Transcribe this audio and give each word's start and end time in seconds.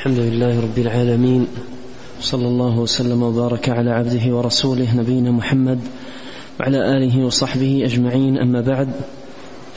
الحمد 0.00 0.18
لله 0.18 0.60
رب 0.60 0.78
العالمين 0.78 1.46
صلى 2.20 2.48
الله 2.48 2.78
وسلم 2.78 3.22
وبارك 3.22 3.68
على 3.68 3.90
عبده 3.90 4.36
ورسوله 4.36 4.96
نبينا 4.96 5.30
محمد 5.30 5.80
وعلى 6.60 6.96
آله 6.96 7.24
وصحبه 7.24 7.84
أجمعين 7.84 8.38
أما 8.38 8.60
بعد 8.60 8.88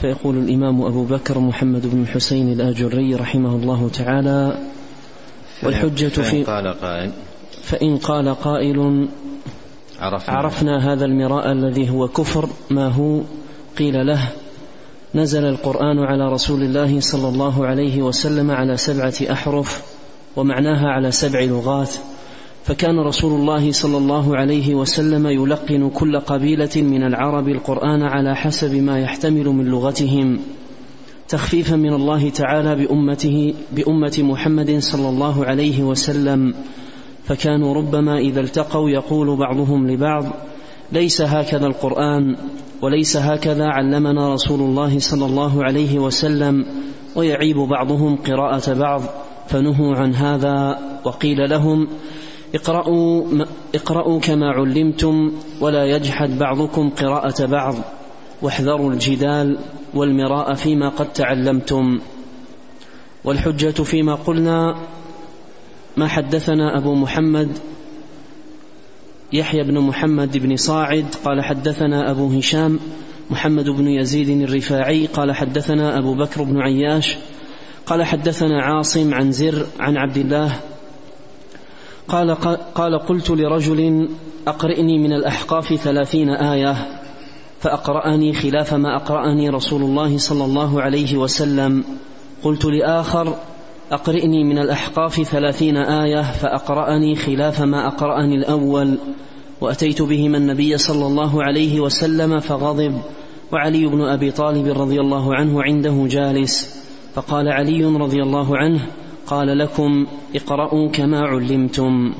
فيقول 0.00 0.38
الإمام 0.38 0.82
أبو 0.82 1.04
بكر 1.04 1.38
محمد 1.38 1.86
بن 1.86 2.02
الحسين 2.02 2.52
الآجري 2.52 3.14
رحمه 3.14 3.56
الله 3.56 3.88
تعالى 3.88 4.58
والحجة 5.62 6.08
في 6.08 6.42
قال 6.44 6.68
قائل. 6.80 7.10
فإن 7.62 7.96
قال 7.96 8.34
قائل 8.34 9.08
عرفنا, 10.00 10.36
عرفنا 10.36 10.92
هذا 10.92 11.04
المراء 11.04 11.52
الذي 11.52 11.90
هو 11.90 12.08
كفر 12.08 12.48
ما 12.70 12.88
هو؟ 12.88 13.20
قيل 13.78 14.06
له 14.06 14.28
نزل 15.14 15.44
القرآن 15.44 15.98
على 15.98 16.32
رسول 16.32 16.62
الله 16.62 17.00
صلى 17.00 17.28
الله 17.28 17.66
عليه 17.66 18.02
وسلم 18.02 18.50
على 18.50 18.76
سبعة 18.76 19.14
أحرف 19.32 19.93
ومعناها 20.36 20.88
على 20.88 21.10
سبع 21.10 21.40
لغات 21.40 21.94
فكان 22.64 22.98
رسول 22.98 23.40
الله 23.40 23.72
صلى 23.72 23.96
الله 23.96 24.36
عليه 24.36 24.74
وسلم 24.74 25.26
يلقن 25.26 25.90
كل 25.90 26.20
قبيلة 26.20 26.70
من 26.76 27.02
العرب 27.02 27.48
القرآن 27.48 28.02
على 28.02 28.36
حسب 28.36 28.74
ما 28.74 29.00
يحتمل 29.00 29.46
من 29.48 29.64
لغتهم. 29.64 30.38
تخفيفا 31.28 31.76
من 31.76 31.92
الله 31.92 32.30
تعالى 32.30 32.74
بأمته 32.74 33.54
بأمة 33.72 34.18
محمد 34.18 34.78
صلى 34.78 35.08
الله 35.08 35.44
عليه 35.44 35.82
وسلم. 35.82 36.54
فكانوا 37.24 37.74
ربما 37.74 38.18
إذا 38.18 38.40
التقوا 38.40 38.90
يقول 38.90 39.36
بعضهم 39.36 39.90
لبعض 39.90 40.24
ليس 40.92 41.20
هكذا 41.20 41.66
القرآن 41.66 42.36
وليس 42.82 43.16
هكذا 43.16 43.64
علمنا 43.64 44.34
رسول 44.34 44.60
الله 44.60 44.98
صلى 44.98 45.26
الله 45.26 45.64
عليه 45.64 45.98
وسلم 45.98 46.66
ويعيب 47.16 47.56
بعضهم 47.56 48.16
قراءة 48.16 48.74
بعض. 48.74 49.02
فنهوا 49.48 49.96
عن 49.96 50.14
هذا 50.14 50.78
وقيل 51.04 51.50
لهم 51.50 51.88
اقرأوا, 52.54 53.44
اقرأوا 53.74 54.20
كما 54.20 54.50
علمتم 54.50 55.32
ولا 55.60 55.84
يجحد 55.84 56.38
بعضكم 56.38 56.90
قراءة 56.90 57.46
بعض 57.46 57.74
واحذروا 58.42 58.92
الجدال 58.92 59.58
والمراء 59.94 60.54
فيما 60.54 60.88
قد 60.88 61.12
تعلمتم 61.12 62.00
والحجة 63.24 63.82
فيما 63.82 64.14
قلنا 64.14 64.76
ما 65.96 66.08
حدثنا 66.08 66.78
أبو 66.78 66.94
محمد 66.94 67.58
يحيى 69.32 69.62
بن 69.62 69.78
محمد 69.78 70.38
بن 70.38 70.56
صاعد 70.56 71.06
قال 71.24 71.44
حدثنا 71.44 72.10
أبو 72.10 72.28
هشام 72.28 72.78
محمد 73.30 73.68
بن 73.70 73.88
يزيد 73.88 74.28
الرفاعي 74.28 75.06
قال 75.06 75.32
حدثنا 75.32 75.98
أبو 75.98 76.14
بكر 76.14 76.42
بن 76.42 76.60
عياش 76.60 77.16
قال 77.86 78.04
حدثنا 78.04 78.62
عاصم 78.62 79.14
عن 79.14 79.32
زر 79.32 79.66
عن 79.80 79.96
عبد 79.96 80.16
الله 80.16 80.60
قال 82.08 82.34
قال 82.74 82.98
قلت 82.98 83.30
لرجل 83.30 84.08
أقرئني 84.46 84.98
من 84.98 85.12
الأحقاف 85.12 85.74
ثلاثين 85.74 86.30
آية 86.30 87.00
فأقرأني 87.60 88.32
خلاف 88.32 88.74
ما 88.74 88.96
أقرأني 88.96 89.48
رسول 89.48 89.82
الله 89.82 90.18
صلى 90.18 90.44
الله 90.44 90.82
عليه 90.82 91.16
وسلم 91.16 91.84
قلت 92.42 92.64
لآخر 92.64 93.36
أقرئني 93.92 94.44
من 94.44 94.58
الأحقاف 94.58 95.22
ثلاثين 95.22 95.76
آية 95.76 96.22
فأقرأني 96.22 97.16
خلاف 97.16 97.62
ما 97.62 97.86
أقرأني 97.86 98.34
الأول 98.34 98.98
وأتيت 99.60 100.02
بهما 100.02 100.38
النبي 100.38 100.78
صلى 100.78 101.06
الله 101.06 101.42
عليه 101.42 101.80
وسلم 101.80 102.40
فغضب 102.40 103.00
وعلي 103.52 103.86
بن 103.86 104.00
أبي 104.00 104.30
طالب 104.30 104.66
رضي 104.80 105.00
الله 105.00 105.34
عنه 105.34 105.62
عنده 105.62 106.06
جالس 106.08 106.83
فقال 107.14 107.48
علي 107.48 107.84
رضي 107.84 108.22
الله 108.22 108.56
عنه 108.56 108.80
قال 109.26 109.58
لكم 109.58 110.06
اقرأوا 110.34 110.88
كما 110.88 111.20
علمتم. 111.20 112.14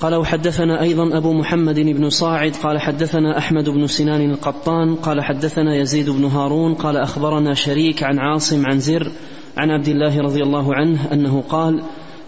قال 0.00 0.14
وحدثنا 0.14 0.82
أيضا 0.82 1.16
أبو 1.16 1.32
محمد 1.32 1.80
بن 1.80 2.10
صاعد 2.10 2.56
قال 2.62 2.80
حدثنا 2.80 3.38
أحمد 3.38 3.68
بن 3.68 3.86
سنان 3.86 4.30
القطان 4.30 4.94
قال 4.94 5.20
حدثنا 5.20 5.76
يزيد 5.76 6.10
بن 6.10 6.24
هارون 6.24 6.74
قال 6.74 6.96
أخبرنا 6.96 7.54
شريك 7.54 8.02
عن 8.02 8.18
عاصم 8.18 8.66
عن 8.66 8.78
زر 8.78 9.10
عن 9.56 9.70
عبد 9.70 9.88
الله 9.88 10.20
رضي 10.20 10.42
الله 10.42 10.74
عنه 10.74 11.12
أنه 11.12 11.44
قال 11.48 11.82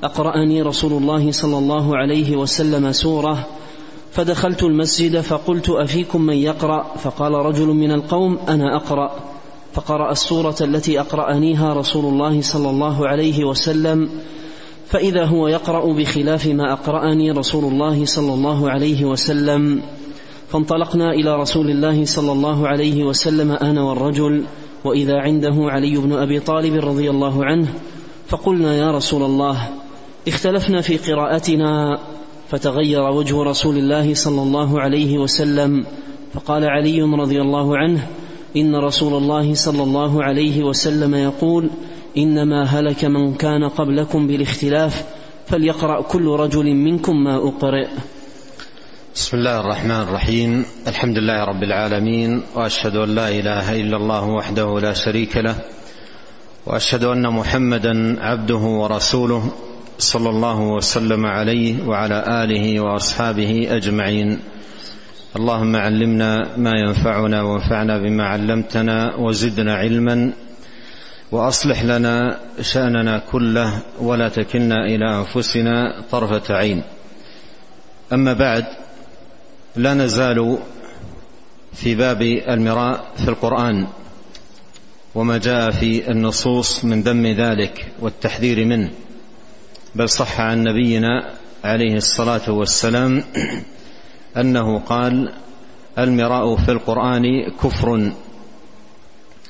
أقرأني 0.04 0.62
رسول 0.62 0.93
الله 0.93 1.33
صلى 1.33 1.59
الله 1.59 1.97
عليه 1.97 2.37
وسلم 2.37 2.93
سورة. 2.93 3.47
فدخلت 4.12 4.62
المسجد 4.62 5.21
فقلت 5.21 5.71
أفيكم 5.71 6.22
من 6.22 6.37
يقرأ؟ 6.37 6.97
فقال 6.97 7.33
رجل 7.33 7.66
من 7.66 7.93
القوم 7.93 8.38
أنا 8.48 8.77
أقرأ. 8.77 9.35
فقرأ 9.76 10.12
السورة 10.12 10.56
التي 10.60 11.00
أقرأنيها 11.00 11.75
رسول 11.75 12.04
الله 12.04 12.41
صلى 12.41 12.70
الله 12.70 13.09
عليه 13.09 13.44
وسلم 13.44 14.09
فإذا 14.87 15.25
هو 15.25 15.48
يقرأ 15.48 15.92
بخلاف 15.92 16.47
ما 16.47 16.72
أقرأني 16.72 17.31
رسول 17.31 17.64
الله 17.64 18.04
صلى 18.04 18.34
الله 18.34 18.70
عليه 18.70 19.04
وسلم. 19.04 19.82
فانطلقنا 20.48 21.10
إلى 21.10 21.36
رسول 21.36 21.70
الله 21.70 22.04
صلى 22.04 22.32
الله 22.32 22.69
عليه 22.69 23.04
وسلم 23.04 23.53
أنا 23.53 23.82
والرجل 23.82 24.44
وإذا 24.84 25.20
عنده 25.20 25.54
علي 25.59 25.97
بن 25.97 26.12
أبي 26.12 26.41
طالب 26.41 26.75
رضي 26.75 27.10
الله 27.10 27.44
عنه 27.44 27.69
فقلنا 28.28 28.76
يا 28.76 28.91
رسول 28.91 29.22
الله 29.22 29.69
اختلفنا 30.28 30.81
في 30.81 30.97
قراءتنا. 30.97 31.98
فتغير 32.50 33.03
وجه 33.03 33.42
رسول 33.42 33.76
الله 33.76 34.15
صلى 34.15 34.42
الله 34.42 34.81
عليه 34.81 35.19
وسلم 35.19 35.86
فقال 36.34 36.65
علي 36.65 37.03
رضي 37.03 37.41
الله 37.41 37.78
عنه 37.78 38.06
إن 38.56 38.77
رسول 38.77 39.15
الله 39.22 39.55
صلى 39.55 39.83
الله 39.83 40.25
عليه 40.25 40.62
وسلم 40.62 41.15
يقول 41.15 41.71
إنما 42.17 42.65
هلك 42.65 43.05
من 43.05 43.34
كان 43.34 43.69
قبلكم 43.69 44.27
بالاختلاف 44.27 45.05
فليقرأ 45.47 46.00
كل 46.03 46.27
رجل 46.27 46.75
منكم 46.75 47.25
ما 47.25 47.37
أقرئ. 47.37 47.89
بسم 49.15 49.37
الله 49.37 49.61
الرحمن 49.61 50.00
الرحيم. 50.09 50.65
الحمد 50.89 51.19
لله 51.19 51.45
رب 51.45 51.62
العالمين 51.62 52.43
وأشهد 52.55 52.97
أن 52.97 53.15
لا 53.15 53.28
إله 53.28 53.81
إلا 53.81 53.97
الله 53.97 54.25
وحده 54.28 54.81
لا 54.81 54.93
شريك 54.93 55.37
له 55.37 55.56
وأشهد 56.66 57.05
أن 57.05 57.33
محمدا 57.33 58.16
عبده 58.21 58.62
ورسوله 58.81 59.43
صلى 59.99 60.31
الله 60.31 60.61
وسلم 60.61 61.27
عليه 61.27 61.89
وعلى 61.89 62.45
آله 62.45 62.81
وأصحابه 62.81 63.66
أجمعين. 63.71 64.39
اللهم 65.36 65.76
علمنا 65.76 66.56
ما 66.56 66.72
ينفعنا 66.78 67.42
وانفعنا 67.42 67.98
بما 67.98 68.24
علمتنا 68.26 69.16
وزدنا 69.16 69.74
علما 69.74 70.32
وأصلح 71.32 71.82
لنا 71.84 72.41
شأننا 72.60 73.19
كله 73.19 73.82
ولا 74.00 74.28
تكلنا 74.28 74.86
إلى 74.86 75.19
أنفسنا 75.19 76.02
طرفة 76.10 76.54
عين. 76.54 76.82
أما 78.12 78.32
بعد 78.32 78.64
لا 79.76 79.94
نزال 79.94 80.58
في 81.72 81.94
باب 81.94 82.22
المراء 82.22 83.12
في 83.16 83.28
القرآن 83.28 83.86
وما 85.14 85.38
جاء 85.38 85.70
في 85.70 86.10
النصوص 86.10 86.84
من 86.84 87.03
ذم 87.03 87.26
ذلك 87.26 87.86
والتحذير 88.00 88.64
منه 88.64 88.91
بل 89.94 90.08
صح 90.08 90.41
عن 90.41 90.62
نبينا 90.62 91.32
عليه 91.64 91.94
الصلاة 91.94 92.50
والسلام 92.50 93.24
أنه 94.36 94.78
قال 94.78 95.32
المراء 95.98 96.56
في 96.56 96.72
القرآن 96.72 97.50
كفر 97.62 98.12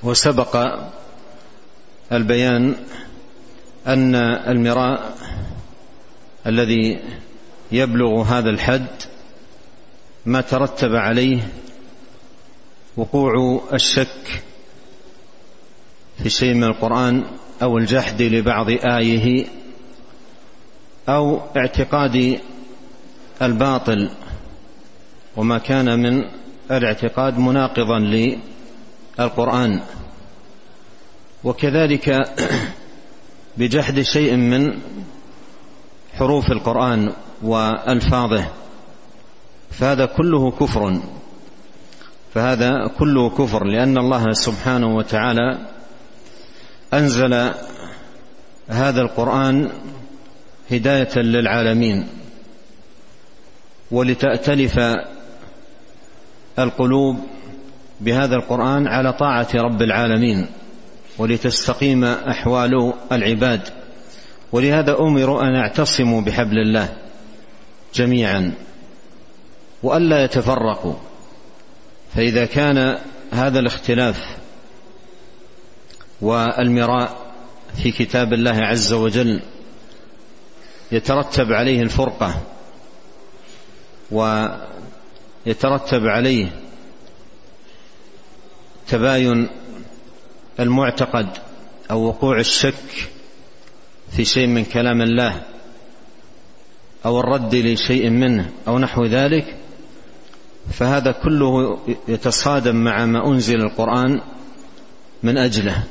وسبق 0.03 0.57
البيان 2.13 2.75
أن 3.87 4.15
المراء 4.15 5.17
الذي 6.47 7.01
يبلغ 7.73 8.23
هذا 8.23 8.51
الحد 8.51 8.87
ما 10.27 10.41
ترتب 10.41 10.95
عليه 10.95 11.49
وقوع 12.97 13.63
الشك 13.73 14.43
في 16.23 16.31
شيء 16.31 16.55
من 16.55 16.65
القرآن 16.65 17.25
أو 17.63 17.79
الجحد 17.79 18.23
لبعض 18.23 18.67
آية 18.71 19.47
أو 21.09 21.41
اعتقاد 21.57 22.41
الباطل. 23.43 24.11
وما 25.37 25.59
كان 25.59 26.03
من 26.03 26.25
الاعتقاد 26.71 27.39
مناقضا 27.39 27.99
للقرآن. 29.19 29.81
وكذلك 31.45 32.31
بجحد 33.59 34.01
شيء 34.01 34.37
من 34.37 34.79
حروف 36.13 36.53
القرآن 36.53 37.13
وألفاظه 37.43 38.47
فهذا 39.71 40.07
كله 40.07 40.51
كفر. 40.51 41.01
فهذا 42.35 42.91
كله 42.99 43.31
كفر 43.31 43.65
لأن 43.65 43.99
الله 43.99 44.33
سبحانه 44.33 44.97
وتعالى 44.97 45.59
أنزل 46.95 47.53
هذا 48.69 49.01
القرآن 49.01 49.71
هداية 50.71 51.19
للعالمين 51.19 52.09
ولتأتلف 53.91 54.79
القلوب 56.59 57.21
بهذا 58.01 58.37
القرآن 58.37 58.87
على 58.87 59.13
طاعة 59.13 59.49
رب 59.55 59.83
العالمين 59.83 60.47
ولتستقيم 61.19 62.05
أحوال 62.05 62.93
العباد 63.13 63.69
ولهذا 64.53 64.99
امروا 64.99 65.43
أن 65.43 65.55
يعتصموا 65.55 66.21
بحبل 66.21 66.59
الله 66.59 66.97
جميعا 67.95 68.53
وألا 69.83 70.25
يتفرقوا. 70.25 70.95
فإذا 72.15 72.45
كان 72.45 72.99
هذا 73.33 73.59
الاختلاف 73.59 74.37
والمراء 76.21 77.17
في 77.83 77.91
كتاب 77.91 78.33
الله 78.33 78.57
عز 78.57 78.93
وجل 78.93 79.43
يترتب 80.93 81.53
عليه 81.53 81.83
الفرقة 81.83 82.43
ويترتب 85.47 86.07
عليه 86.07 86.61
تباين 88.89 89.49
المعتقد 90.61 91.29
أو 91.91 92.03
وقوع 92.03 92.41
الشك 92.41 93.09
في 94.17 94.25
شيء 94.25 94.47
من 94.47 94.65
كلام 94.65 95.03
الله 95.03 95.43
أو 97.05 97.21
الرد 97.21 97.55
لشيء 97.55 98.11
منه 98.11 98.51
أو 98.69 98.79
نحو 98.79 99.05
ذلك 99.05 99.57
فهذا 100.73 101.13
كله 101.13 101.79
يتصادم 102.09 102.77
مع 102.77 103.07
ما 103.07 103.29
أنزل 103.29 103.61
القرآن 103.61 104.21
من 105.23 105.39
أجله. 105.39 105.85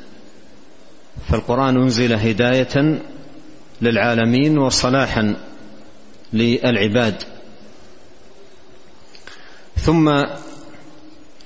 فالقرآن 1.30 1.82
أنزل 1.82 2.14
هداية 2.14 3.02
للعالمين 3.82 4.58
وصلاحا 4.58 5.36
للعباد. 6.34 7.24
ثم 9.86 10.24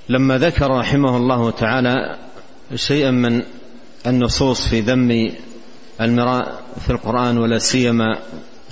لما 0.09 0.37
ذكر 0.37 0.71
رحمه 0.71 1.17
الله 1.17 1.51
تعالى 1.51 2.17
شيئا 2.75 3.11
من 3.11 3.43
النصوص 4.07 4.67
في 4.67 4.81
ذم 4.81 5.31
المراء 6.01 6.61
في 6.85 6.89
القرآن 6.89 7.37
ولا 7.37 7.57
سيما 7.57 8.19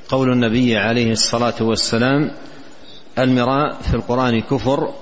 قول 0.10 0.32
النبي 0.32 0.78
عليه 0.78 1.12
الصلاة 1.12 1.54
والسلام 1.62 2.32
المراء 3.20 3.82
في 3.82 3.94
القرآن 3.94 4.42
كفر 4.42 4.94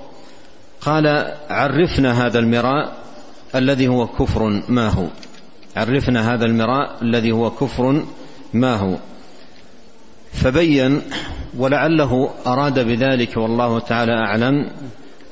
قال 0.80 1.34
عرفنا 1.50 2.26
هذا 2.26 2.38
المراء 2.38 2.96
الذي 3.54 3.88
هو 3.88 4.06
كفر 4.06 4.62
ما 4.68 4.88
هو. 4.88 5.06
عرفنا 5.76 6.34
هذا 6.34 6.44
المراء 6.44 7.02
الذي 7.02 7.32
هو 7.32 7.50
كفر 7.50 8.04
ما 8.54 8.76
هو. 8.76 8.96
فبين 10.32 11.02
ولعله 11.58 12.30
أراد 12.46 12.78
بذلك 12.80 13.36
والله 13.36 13.80
تعالى 13.80 14.12
أعلم 14.12 14.70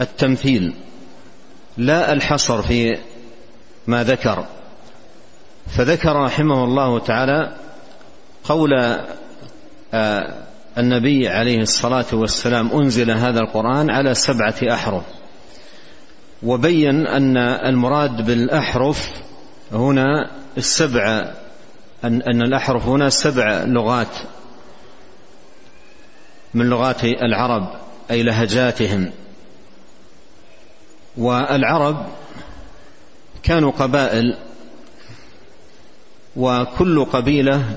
التمثيل. 0.00 0.74
لا 1.76 2.12
الحصر 2.12 2.62
في 2.62 2.98
ما 3.86 4.04
ذكر. 4.04 4.44
فذكر 5.76 6.16
رحمه 6.16 6.64
الله 6.64 6.98
تعالى 6.98 7.54
قول 8.44 8.70
آه، 9.94 10.34
النبي 10.78 11.28
عليه 11.28 11.60
الصلاة 11.60 12.06
والسلام 12.12 12.70
أنزل 12.72 13.10
هذا 13.10 13.40
القرآن 13.40 13.90
على 13.90 14.14
سبعة 14.14 14.54
أحرف. 14.72 15.04
وبين 16.42 17.06
أن 17.06 17.36
المراد 17.36 18.26
بالأحرف 18.26 19.10
هنا 19.72 20.30
السبع 20.58 21.32
ان 22.04 22.42
الأحرف 22.42 22.86
هنا 22.86 23.10
سبع 23.10 23.62
لغات. 23.64 24.16
من 26.54 26.66
لغات 26.66 27.04
العرب 27.04 27.68
أي 28.10 28.22
لهجاتهم. 28.22 29.12
والعرب 31.16 32.06
كانوا 33.42 33.70
قبائل 33.70 34.36
وكل 36.36 37.04
قبيلة 37.04 37.76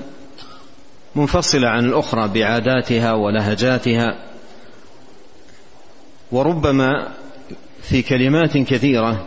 منفصلة 1.14 1.68
عن 1.68 1.84
الأخرى 1.84 2.28
بعاداتها 2.28 3.12
ولهجاتها. 3.12 4.18
وربما 6.32 7.08
في 7.82 8.02
كلمات 8.02 8.58
كثيرة 8.58 9.26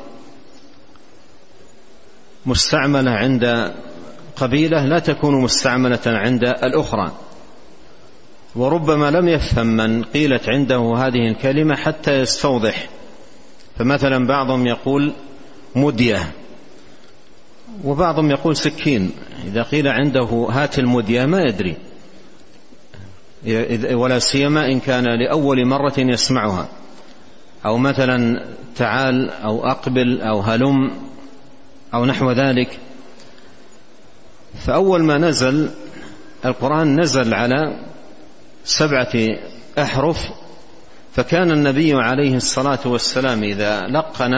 مستعملة 2.46 3.12
عند 3.12 3.74
قبيلة 4.36 4.86
لا 4.86 5.00
تكون 5.00 5.42
مستعملة 5.42 6.00
عند 6.06 6.44
الأخرى. 6.44 7.12
وربما 8.56 9.12
لم 9.12 9.28
يفهم 9.28 9.68
من 9.68 10.04
قيلت 10.04 10.50
عنده 10.50 10.96
هذه 10.98 11.28
الكلمة 11.32 11.76
حتى 11.76 12.20
يستوضح. 12.20 12.90
فمثلا 13.78 14.28
بعضهم 14.28 14.68
يقول 14.68 15.14
مدية 15.76 16.32
وبعضهم 17.84 18.32
يقول 18.32 18.58
سكين. 18.58 19.12
إذا 19.48 19.64
قيل 19.64 19.88
عنده 19.88 20.48
هات 20.50 20.80
المدية 20.80 21.26
ما 21.26 21.42
يدري. 21.42 21.76
ولا 23.96 24.20
سيما 24.20 24.66
إن 24.66 24.80
كان 24.80 25.06
لأول 25.06 25.66
مرة 25.66 25.94
يسمعها. 25.98 26.70
أو 27.66 27.78
مثلا 27.78 28.46
تعال 28.76 29.30
أو 29.30 29.66
أقبل 29.66 30.22
أو 30.22 30.40
هلم 30.40 30.92
أو 31.94 32.06
نحو 32.06 32.32
ذلك. 32.32 32.80
فأول 34.66 35.04
ما 35.04 35.18
نزل 35.18 35.70
القرآن 36.46 37.00
نزل 37.00 37.34
على 37.34 37.91
سبعة 38.64 39.14
أحرف 39.80 40.30
فكان 41.16 41.52
النبي 41.52 41.94
عليه 41.94 42.36
الصلاة 42.36 42.80
والسلام 42.86 43.44
إذا 43.44 43.82
لقن 43.88 44.34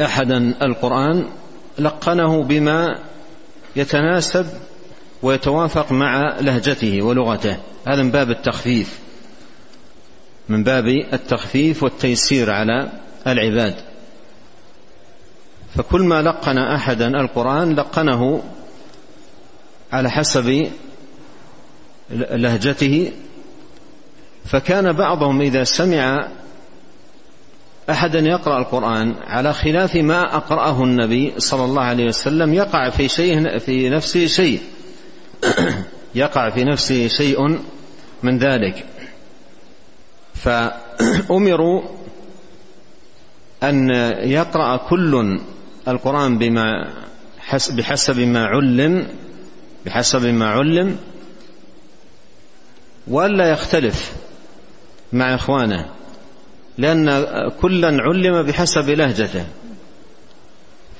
أحدا 0.00 0.54
القرآن 0.62 1.28
لقنه 1.78 2.42
بما 2.42 2.98
يتناسب 3.76 4.46
ويتوافق 5.22 5.92
مع 5.92 6.40
لهجته 6.40 7.02
ولغته. 7.02 7.56
هذا 7.86 8.02
من 8.02 8.10
باب 8.10 8.30
التخفيف 8.30 8.98
من 10.48 10.64
باب 10.64 10.88
التخفيف 10.88 11.82
والتيسير 11.82 12.50
على 12.50 12.92
العباد. 13.26 13.74
فكل 15.76 16.02
ما 16.02 16.22
لقن 16.22 16.58
أحدا 16.58 17.08
القرآن 17.20 17.74
لقنه 17.74 18.42
على 19.92 20.10
حسب 20.10 20.70
لهجته 22.12 23.12
فكان 24.44 24.92
بعضهم 24.92 25.40
إذا 25.40 25.64
سمع 25.64 26.28
أحدا 27.90 28.18
يقرأ 28.18 28.58
القرآن 28.58 29.14
على 29.26 29.52
خلاف 29.52 29.96
ما 29.96 30.36
أقرأه 30.36 30.84
النبي 30.84 31.32
صلى 31.38 31.64
الله 31.64 31.82
عليه 31.82 32.04
وسلم 32.04 32.54
يقع 32.54 32.90
في 32.90 33.08
شيء 33.08 33.58
في 33.58 33.88
نفسه 33.88 34.26
شيء. 34.26 34.60
يقع 36.14 36.50
في 36.50 36.64
نفسه 36.64 37.08
شيء 37.08 37.58
من 38.22 38.38
ذلك. 38.38 38.86
فأمروا 40.34 41.82
أن 43.62 43.90
يقرأ 44.22 44.76
كل 44.76 45.40
القرآن 45.88 46.38
بما 46.38 46.92
بحسب 47.70 48.18
ما 48.18 48.46
علم 48.46 49.06
بحسب 49.86 50.26
ما 50.26 50.46
علم. 50.46 50.96
والا 53.08 53.50
يختلف 53.50 54.12
مع 55.12 55.34
إخوانه 55.34 55.90
لأن 56.78 57.24
كلا 57.60 58.02
علم 58.02 58.42
بحسب 58.42 58.90
لهجته. 58.90 59.46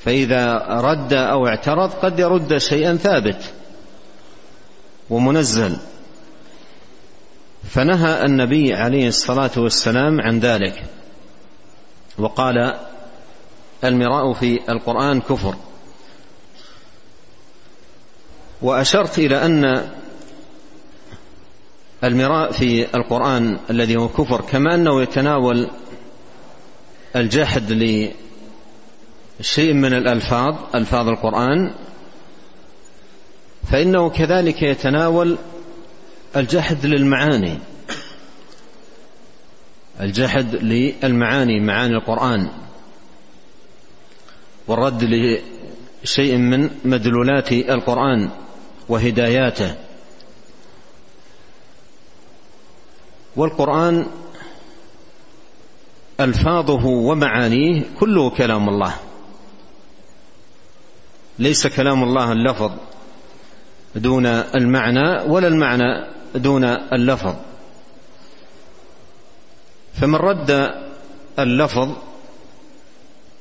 فإذا 0.04 0.54
رد 0.68 1.12
أو 1.12 1.46
اعترض 1.46 1.90
قد 1.90 2.18
يرد 2.18 2.58
شيئا 2.58 2.96
ثابت 2.96 3.52
ومنزل. 5.10 5.76
فنهى 7.70 8.24
النبي 8.24 8.74
عليه 8.74 9.08
الصلاة 9.08 9.50
والسلام 9.56 10.20
عن 10.20 10.38
ذلك 10.38 10.84
وقال 12.18 12.78
المراء 13.84 14.32
في 14.32 14.60
القرآن 14.68 15.20
كفر. 15.20 15.56
وأشرت 18.62 19.18
إلى 19.18 19.46
أن 19.46 19.92
المراء 22.04 22.52
في 22.52 22.96
القرآن 22.96 23.58
الذي 23.70 23.96
هو 23.96 24.08
كفر 24.08 24.40
كما 24.40 24.74
أنه 24.74 25.02
يتناول 25.02 25.68
الجحد 27.16 27.72
لشيء 29.40 29.72
من 29.72 29.92
الألفاظ 29.92 30.56
ألفاظ 30.74 31.08
القرآن 31.08 31.74
فإنه 33.70 34.10
كذلك 34.10 34.62
يتناول 34.62 35.38
الجحد 36.36 36.86
للمعاني. 36.86 37.58
الجحد 40.00 40.54
للمعاني 40.54 41.60
معاني 41.60 41.94
القرآن 41.94 42.48
والرد 44.66 45.04
لشيء 46.04 46.36
من 46.36 46.70
مدلولات 46.84 47.52
القرآن 47.52 48.30
وهداياته. 48.88 49.74
والقرآن 53.36 54.06
ألفاظه 56.20 56.86
ومعانيه 56.86 57.82
كله 58.00 58.30
كلام 58.30 58.68
الله. 58.68 58.94
ليس 61.38 61.66
كلام 61.66 62.02
الله 62.02 62.32
اللفظ 62.32 62.72
دون 63.94 64.26
المعنى 64.26 65.22
ولا 65.22 65.48
المعنى 65.48 66.06
دون 66.34 66.64
اللفظ. 66.64 67.34
فمن 69.94 70.14
رد 70.14 70.70
اللفظ 71.38 71.88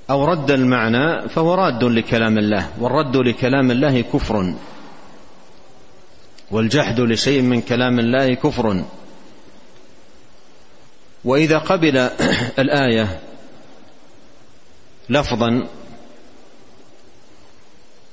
أو 0.10 0.26
رد 0.26 0.52
المعنى 0.52 1.30
فهو 1.30 1.54
راد 1.54 1.84
لكلام 1.84 2.38
الله 2.38 2.70
والرد 2.80 3.18
لكلام 3.18 3.72
الله 3.72 4.02
كفر. 4.02 4.54
والجحد 6.52 7.00
لشيء 7.00 7.42
من 7.42 7.62
كلام 7.62 8.00
الله 8.00 8.34
كفر. 8.34 8.84
وإذا 11.26 11.58
قبل 11.58 11.98
الآية 12.64 13.20
لفظا 15.10 15.68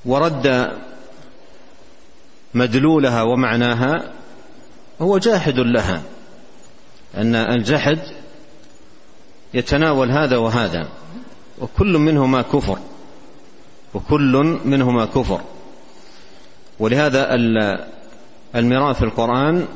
ورد 0.04 0.72
مدلولها 2.54 3.22
ومعناها 3.22 4.12
هو 5.00 5.18
جاحد 5.18 5.58
لها 5.58 6.02
أن 7.16 7.34
الجحد 7.34 7.98
يتناول 9.54 10.10
هذا 10.10 10.36
وهذا 10.36 10.88
وكل 11.58 11.98
منهما 11.98 12.42
كفر 12.42 12.78
وكل 13.94 14.58
منهما 14.64 15.04
كفر. 15.04 15.40
ولهذا 16.78 17.34
الميراث 18.54 18.96
في 18.96 19.04
القرآن 19.04 19.66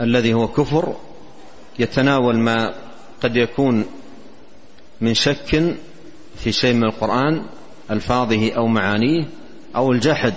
الذي 0.00 0.34
هو 0.34 0.48
كفر 0.48 0.96
يتناول 1.78 2.36
ما 2.36 2.74
قد 3.22 3.36
يكون 3.36 3.84
من 5.00 5.14
شك 5.14 5.76
في 6.36 6.52
شيء 6.52 6.74
من 6.74 6.84
القرآن 6.84 7.46
ألفاظه 7.90 8.52
أو 8.52 8.66
معانيه 8.66 9.28
أو 9.76 9.92
الجحد. 9.92 10.34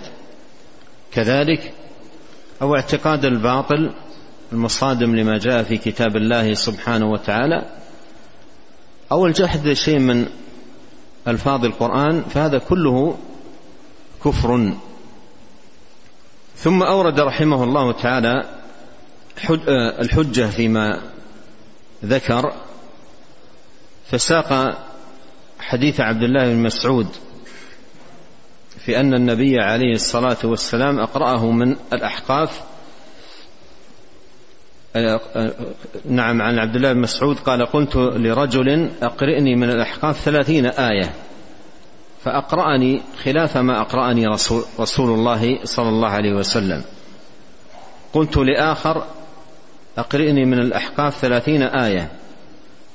كذلك 1.12 1.74
أو 2.62 2.76
اعتقاد 2.76 3.26
الباطل 3.26 3.94
المصادم 4.52 5.16
لما 5.16 5.38
جاء 5.38 5.64
في 5.64 5.78
كتاب 5.78 6.16
الله 6.16 6.54
سبحانه 6.54 7.12
وتعالى 7.12 7.66
أو 9.12 9.26
الجحد 9.26 9.68
لشيء 9.68 10.00
من 10.00 10.26
ألفاظ 11.28 11.66
القرآن 11.66 12.22
فهذا 12.22 12.58
كله 12.58 13.18
كفر. 14.26 14.74
ثم 16.56 16.84
أورد 16.84 17.20
رحمه 17.20 17.64
الله 17.64 17.92
تعالى 17.92 18.44
الحجة 20.00 20.50
فيما 20.50 21.02
ذكر 22.06 22.54
فساق 24.12 24.78
حديث 25.60 26.00
عبد 26.02 26.24
الله 26.24 26.54
بن 26.54 26.64
مسعود 26.64 27.08
في 28.86 29.00
أن 29.00 29.14
النبي 29.14 29.60
عليه 29.60 29.94
الصلاة 29.94 30.38
والسلام 30.44 31.00
أقرأه 31.00 31.52
من 31.52 31.76
الأحقاف. 31.94 32.62
نعم 36.06 36.42
عن 36.42 36.60
عبد 36.60 36.76
الله 36.76 36.94
بن 36.94 37.00
مسعود 37.00 37.40
قال 37.40 37.66
قلت 37.66 37.96
لرجل 37.96 38.90
أقرئني 39.02 39.56
من 39.56 39.70
الأحقاف 39.70 40.20
ثلاثين 40.20 40.66
آية 40.66 41.14
فأقرأني 42.24 43.02
خلاف 43.24 43.58
ما 43.58 43.82
أقرأني 43.82 44.28
رسول, 44.28 44.64
رسول 44.80 45.10
الله 45.10 45.60
صلى 45.64 45.90
الله 45.90 46.10
عليه 46.10 46.34
وسلم. 46.34 46.84
قلت 48.14 48.38
لآخر 48.38 49.06
أقرئني 49.98 50.46
من 50.46 50.60
الأحقاف 50.60 51.18
ثلاثين 51.18 51.62
آية 51.64 52.12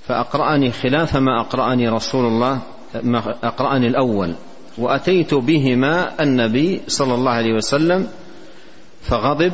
فأقرأني 0.09 0.73
خلاف 0.73 1.17
ما 1.17 1.41
أقرأني 1.41 1.89
رسول 1.89 2.25
الله 2.27 2.61
ما 3.03 3.19
أقرأني 3.43 3.87
الأول 3.87 4.35
وأتيت 4.79 5.35
بهما 5.35 6.23
النبي 6.23 6.81
صلى 6.89 7.15
الله 7.15 7.31
عليه 7.31 7.55
وسلم 7.55 8.09
فغضب 9.03 9.53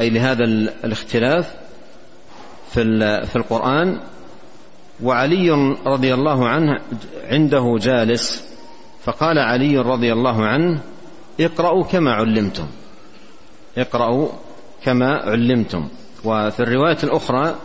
أي 0.00 0.10
لهذا 0.10 0.44
الاختلاف 0.84 1.54
في 2.70 2.82
في 3.26 3.36
القرآن 3.36 4.00
وعلي 5.02 5.50
رضي 5.86 6.14
الله 6.14 6.48
عنه 6.48 6.80
عنده 7.24 7.76
جالس 7.80 8.44
فقال 9.04 9.38
علي 9.38 9.78
رضي 9.78 10.12
الله 10.12 10.46
عنه 10.46 10.80
اقرأوا 11.40 11.84
كما 11.84 12.12
علمتم 12.12 12.66
اقرأوا 13.78 14.28
كما 14.84 15.16
علمتم. 15.16 15.88
وفي 16.28 16.60
الرواية 16.60 16.98
الأخرى 17.04 17.56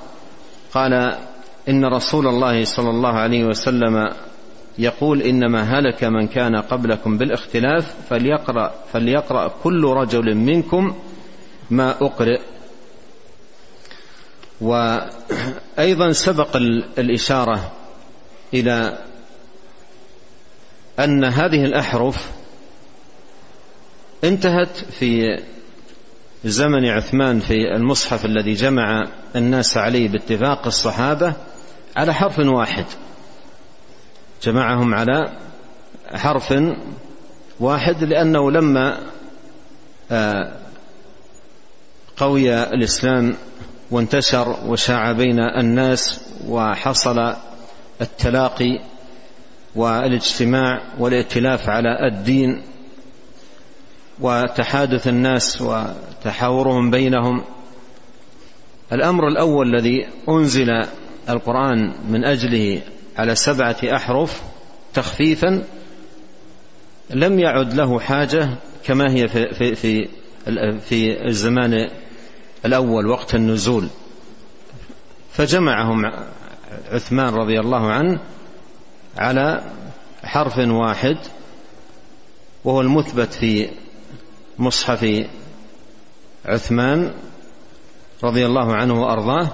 قال 0.74 1.18
إن 1.70 1.86
رسول 1.86 2.28
الله 2.28 2.66
صلى 2.66 2.90
الله 2.90 3.10
عليه 3.10 3.44
وسلم 3.44 4.10
يقول 4.78 5.22
إنما 5.22 5.64
هلك 5.64 6.04
من 6.04 6.28
كان 6.28 6.56
قبلكم 6.56 7.18
بالاختلاف 7.18 7.96
فليقرأ 8.10 8.74
فليقرأ 8.94 9.48
كل 9.64 9.84
رجل 9.86 10.36
منكم 10.36 10.96
ما 11.70 11.92
أقرئ. 11.92 12.42
وأيضا 14.62 16.12
سبق 16.12 16.56
الإشارة 16.98 17.72
إلى 18.54 18.98
أن 21.00 21.24
هذه 21.24 21.66
الأحرف 21.66 22.32
انتهت 24.24 24.78
في 24.78 25.40
زمن 26.46 26.86
عثمان 26.86 27.40
في 27.40 27.76
المصحف 27.76 28.26
الذي 28.26 28.54
جمع 28.54 29.08
الناس 29.36 29.78
عليه 29.78 30.10
باتفاق 30.10 30.66
الصحابة 30.66 31.34
على 31.96 32.14
حرف 32.14 32.40
واحد. 32.40 32.86
جمعهم 34.44 34.94
على 34.94 35.32
حرف 36.14 36.54
واحد 37.60 38.04
لأنه 38.04 38.52
لما 38.52 39.00
آه، 40.12 40.52
قوي 42.18 42.64
الإسلام 42.64 43.36
وانتشر 43.92 44.58
وشاع 44.66 45.12
بين 45.12 45.40
الناس 45.40 46.22
وحصل 46.48 47.36
التلاقي 48.02 48.80
والاجتماع 49.76 50.82
والائتلاف 51.00 51.70
على 51.70 52.08
الدين 52.08 52.62
وتحادث 54.20 55.08
الناس 55.08 55.62
وتحاورهم 56.24 56.92
بينهم. 56.92 57.44
الأمر 58.94 59.28
الأول 59.28 59.76
الذي 59.76 60.08
أنزل 60.30 60.70
القرآن 61.30 61.94
من 62.10 62.26
أجله 62.26 62.82
على 63.18 63.36
سبعة 63.36 63.78
أحرف 63.84 64.42
تخفيفا 64.94 65.64
لم 67.10 67.40
يعد 67.40 67.74
له 67.74 68.00
حاجة 68.00 68.50
كما 68.86 69.14
هي 69.14 69.28
في 69.28 69.54
في 69.54 69.76
في, 69.76 70.08
في 70.80 71.28
الزمان 71.28 71.90
الأول 72.66 73.08
وقت 73.08 73.36
النزول. 73.36 73.88
فجمعهم 75.32 76.06
عثمان 76.92 77.34
رضي 77.34 77.60
الله 77.60 77.92
عنه 77.92 78.20
على 79.18 79.64
حرف 80.24 80.58
واحد 80.58 81.18
وهو 82.64 82.82
المثبت 82.82 83.34
في 83.34 83.70
مصحف 84.60 85.26
عثمان 86.46 87.12
رضي 88.24 88.46
الله 88.46 88.76
عنه 88.76 89.02
وأرضاه 89.02 89.48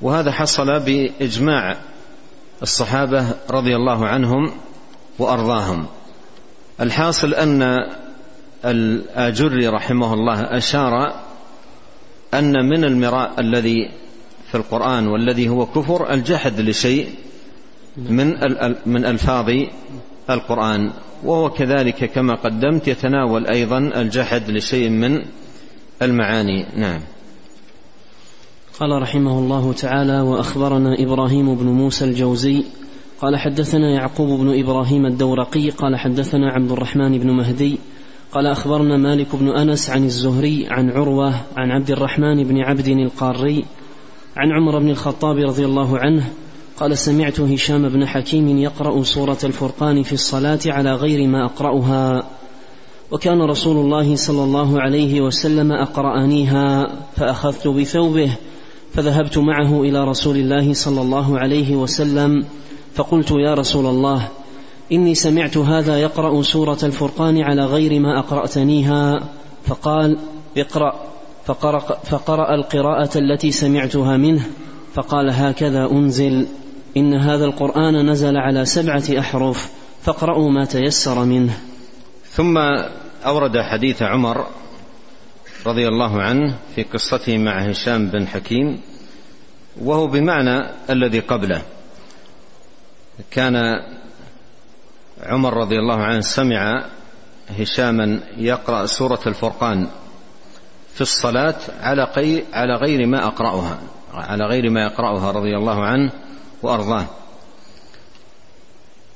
وهذا 0.00 0.32
حصل 0.32 0.80
بإجماع 0.80 1.76
الصحابة 2.62 3.26
رضي 3.50 3.76
الله 3.76 4.06
عنهم 4.06 4.52
وأرضاهم. 5.18 5.86
الحاصل 6.80 7.34
أن 7.34 7.62
الآجري 8.64 9.68
رحمه 9.68 10.14
الله 10.14 10.40
أشار 10.40 11.14
أن 12.34 12.68
من 12.68 12.84
المراء 12.84 13.40
الذي 13.40 13.90
في 14.50 14.54
القرآن 14.54 15.08
والذي 15.08 15.48
هو 15.48 15.66
كفر 15.66 16.12
الجحد 16.12 16.60
لشيء 16.60 17.08
من 17.96 18.34
من 18.86 19.04
ألفاظ 19.04 19.50
القرآن 20.30 20.90
وهو 21.24 21.50
كذلك 21.50 22.04
كما 22.04 22.34
قدمت 22.34 22.88
يتناول 22.88 23.46
أيضا 23.46 23.78
الجحد 23.78 24.50
لشيء 24.50 24.88
من 24.88 25.22
المعاني 26.02 26.66
نعم. 26.76 27.00
قال 28.80 29.02
رحمه 29.02 29.38
الله 29.38 29.72
تعالى 29.72 30.20
وأخبرنا 30.20 30.94
إبراهيم 30.98 31.54
بن 31.54 31.66
موسى 31.66 32.04
الجوزي 32.04 32.64
قال 33.20 33.36
حدثنا 33.36 33.90
يعقوب 33.90 34.40
بن 34.40 34.60
إبراهيم 34.60 35.06
الدورقي 35.06 35.70
قال 35.70 35.96
حدثنا 35.96 36.52
عبد 36.52 36.72
الرحمن 36.72 37.18
بن 37.18 37.30
مهدي 37.30 37.78
قال 38.32 38.46
أخبرنا 38.46 38.96
مالك 38.96 39.36
بن 39.36 39.48
أنس 39.48 39.90
عن 39.90 40.04
الزهري 40.04 40.66
عن 40.70 40.90
عروة 40.90 41.34
عن 41.56 41.70
عبد 41.70 41.90
الرحمن 41.90 42.44
بن 42.44 42.58
عبد 42.58 42.88
القاري 42.88 43.64
عن 44.36 44.52
عمر 44.52 44.78
بن 44.78 44.90
الخطاب 44.90 45.36
رضي 45.36 45.64
الله 45.64 45.98
عنه 45.98 46.30
قال 46.76 46.98
سمعت 46.98 47.40
هشام 47.40 47.88
بن 47.88 48.06
حكيم 48.06 48.58
يقرأ 48.58 49.02
سورة 49.02 49.38
الفرقان 49.44 50.02
في 50.02 50.12
الصلاة 50.12 50.58
على 50.66 50.94
غير 50.94 51.28
ما 51.28 51.44
أقرأها. 51.44 52.24
وكان 53.10 53.42
رسول 53.42 53.76
الله 53.76 54.16
صلى 54.16 54.44
الله 54.44 54.80
عليه 54.80 55.20
وسلم 55.20 55.72
أقرأنيها 55.72 56.86
فأخذت 57.16 57.68
بثوبه 57.68 58.30
فذهبت 58.92 59.38
معه 59.38 59.82
إلى 59.82 60.04
رسول 60.04 60.36
الله 60.36 60.72
صلى 60.72 61.00
الله 61.00 61.38
عليه 61.38 61.76
وسلم 61.76 62.44
فقلت 62.94 63.30
يا 63.30 63.54
رسول 63.54 63.86
الله 63.86 64.28
إني 64.92 65.14
سمعت 65.14 65.56
هذا 65.56 65.98
يقرأ 65.98 66.42
سورة 66.42 66.78
الفرقان 66.82 67.42
على 67.42 67.64
غير 67.64 68.00
ما 68.00 68.18
أقرأتنيها 68.18 69.28
فقال 69.64 70.18
اقرأ 70.56 70.94
فقرأ, 71.44 71.78
فقرأ 72.04 72.54
القراءة 72.54 73.18
التي 73.18 73.50
سمعتها 73.50 74.16
منه 74.16 74.46
فقال 74.94 75.30
هكذا 75.30 75.90
أنزل 75.90 76.46
إن 76.96 77.14
هذا 77.14 77.44
القرآن 77.44 78.10
نزل 78.10 78.36
على 78.36 78.64
سبعة 78.64 79.04
أحرف 79.18 79.70
فاقرأوا 80.02 80.50
ما 80.50 80.64
تيسر 80.64 81.24
منه. 81.24 81.58
ثم 82.36 82.58
أورد 83.26 83.60
حديث 83.60 84.02
عمر 84.02 84.46
رضي 85.66 85.88
الله 85.88 86.22
عنه 86.22 86.58
في 86.74 86.82
قصته 86.82 87.38
مع 87.38 87.58
هشام 87.58 88.08
بن 88.08 88.26
حكيم 88.28 88.80
وهو 89.80 90.06
بمعنى 90.06 90.70
الذي 90.90 91.20
قبله. 91.20 91.62
كان 93.30 93.56
عمر 95.22 95.54
رضي 95.54 95.78
الله 95.78 96.02
عنه 96.02 96.20
سمع 96.20 96.84
هشاما 97.58 98.20
يقرأ 98.36 98.86
سورة 98.86 99.20
الفرقان 99.26 99.86
في 100.94 101.00
الصلاة 101.00 101.58
على 101.80 102.02
على 102.52 102.74
غير 102.74 103.06
ما 103.06 103.26
أقرأها 103.26 103.78
على 104.14 104.44
غير 104.44 104.70
ما 104.70 104.82
يقرأها 104.82 105.30
رضي 105.30 105.56
الله 105.56 105.84
عنه 105.84 106.12
وأرضاه. 106.62 107.06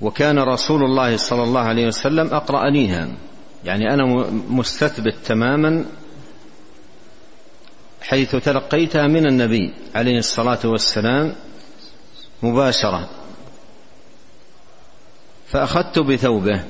وكان 0.00 0.38
رسول 0.38 0.85
الله 0.85 1.16
صلى 1.16 1.42
الله 1.42 1.61
عليه 1.61 1.87
وسلم 1.87 2.26
أقرأنيها. 2.35 3.09
يعني 3.64 3.95
أنا 3.95 4.04
مستثبت 4.49 5.14
تماما 5.25 5.85
حيث 8.02 8.37
تلقيتها 8.37 9.07
من 9.07 9.26
النبي 9.26 9.75
عليه 9.95 10.19
الصلاة 10.19 10.59
والسلام 10.64 11.35
مباشرة. 12.42 13.09
فأخذت 15.47 15.99
بثوبه 15.99 16.64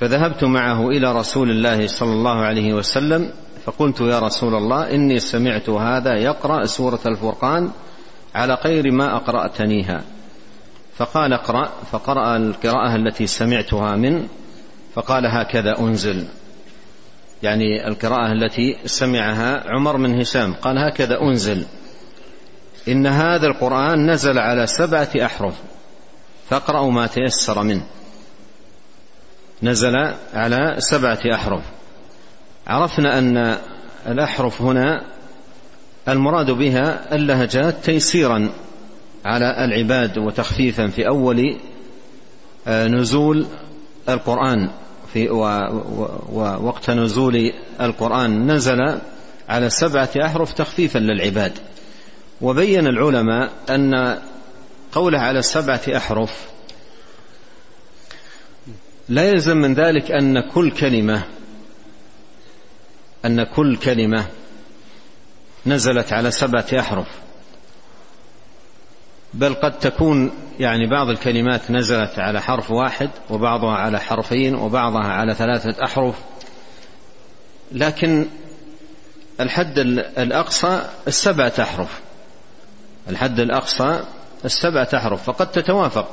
فذهبت 0.00 0.44
معه 0.44 0.88
إلى 0.88 1.12
رسول 1.12 1.50
الله 1.50 1.86
صلى 1.86 2.12
الله 2.12 2.36
عليه 2.36 2.74
وسلم 2.74 3.30
فقلت 3.64 4.00
يا 4.00 4.18
رسول 4.18 4.54
الله 4.54 4.94
إني 4.94 5.18
سمعت 5.18 5.68
هذا 5.68 6.14
يقرأ 6.14 6.64
سورة 6.64 7.00
الفرقان 7.06 7.70
على 8.34 8.54
غير 8.54 8.92
ما 8.92 9.16
أقرأتنيها. 9.16 10.04
فقال 10.98 11.32
اقرأ 11.32 11.72
فقرأ 11.92 12.36
القراءة 12.36 12.96
التي 12.96 13.26
سمعتها 13.26 13.96
من 13.96 14.28
فقال 14.94 15.26
هكذا 15.26 15.78
أنزل. 15.78 16.26
يعني 17.42 17.88
القراءة 17.88 18.32
التي 18.32 18.76
سمعها 18.84 19.64
عمر 19.66 19.96
من 19.96 20.20
هشام 20.20 20.54
قال 20.54 20.78
هكذا 20.78 21.20
أنزل. 21.20 21.64
إن 22.88 23.06
هذا 23.06 23.46
القرآن 23.46 24.10
نزل 24.10 24.38
على 24.38 24.66
سبعة 24.66 25.08
أحرف 25.24 25.54
فاقرأوا 26.50 26.90
ما 26.90 27.06
تيسر 27.06 27.62
منه. 27.62 27.86
نزل 29.62 29.96
على 30.34 30.74
سبعة 30.78 31.20
أحرف. 31.34 31.62
عرفنا 32.66 33.18
أن 33.18 33.58
الأحرف 34.06 34.62
هنا 34.62 35.04
المراد 36.08 36.50
بها 36.50 37.14
اللهجات 37.14 37.84
تيسيرا. 37.84 38.48
على 39.24 39.64
العباد 39.64 40.18
وتخفيفا 40.18 40.86
في 40.86 41.08
أول 41.08 41.56
آه، 42.66 42.86
نزول 42.86 43.46
القرآن 44.08 44.70
في 45.12 45.28
ووقت 45.30 46.90
نزول 46.90 47.52
القرآن 47.80 48.52
نزل 48.52 48.98
على 49.48 49.70
سبعة 49.70 50.10
أحرف 50.24 50.52
تخفيفا 50.52 50.98
للعباد. 50.98 51.52
وبين 52.40 52.86
العلماء 52.86 53.52
أن 53.70 54.18
قوله 54.92 55.18
على 55.18 55.42
سبعة 55.42 55.80
أحرف 55.96 56.48
لا 59.08 59.30
يلزم 59.30 59.56
من 59.56 59.74
ذلك 59.74 60.10
أن 60.10 60.40
كل 60.40 60.70
كلمة 60.70 61.22
أن 63.24 63.44
كل 63.44 63.76
كلمة 63.76 64.26
نزلت 65.66 66.12
على 66.12 66.30
سبعة 66.30 66.66
أحرف. 66.78 67.08
بل 69.38 69.54
قد 69.54 69.78
تكون 69.78 70.30
يعني 70.60 70.86
بعض 70.86 71.08
الكلمات 71.08 71.70
نزلت 71.70 72.18
على 72.18 72.42
حرف 72.42 72.70
واحد 72.70 73.10
وبعضها 73.30 73.76
على 73.76 74.00
حرفين 74.00 74.54
وبعضها 74.54 75.06
على 75.06 75.34
ثلاثة 75.34 75.84
أحرف. 75.84 76.14
لكن 77.72 78.26
الحد 79.40 79.78
الأقصى 80.18 80.82
السبعة 81.08 81.52
أحرف. 81.60 82.00
الحد 83.08 83.40
الأقصى 83.40 84.00
السبعة 84.44 84.88
أحرف. 84.94 85.22
فقد 85.22 85.50
تتوافق 85.50 86.08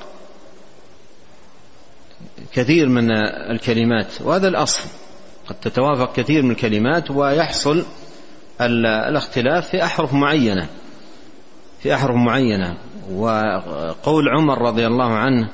كثير 2.53 2.89
من 2.89 3.11
الكلمات. 3.51 4.21
وهذا 4.21 4.47
الأصل. 4.47 4.89
قد 5.47 5.55
تتوافق 5.55 6.13
كثير 6.13 6.43
من 6.43 6.51
الكلمات 6.51 7.11
ويحصل 7.11 7.85
الاختلاف 8.61 9.69
في 9.69 9.83
أحرف 9.83 10.13
معينة. 10.13 10.67
في 11.79 11.95
أحرف 11.95 12.15
معينة. 12.15 12.77
وقول 13.11 14.29
عمر 14.37 14.61
رضي 14.61 14.87
الله 14.87 15.13
عنه 15.13 15.49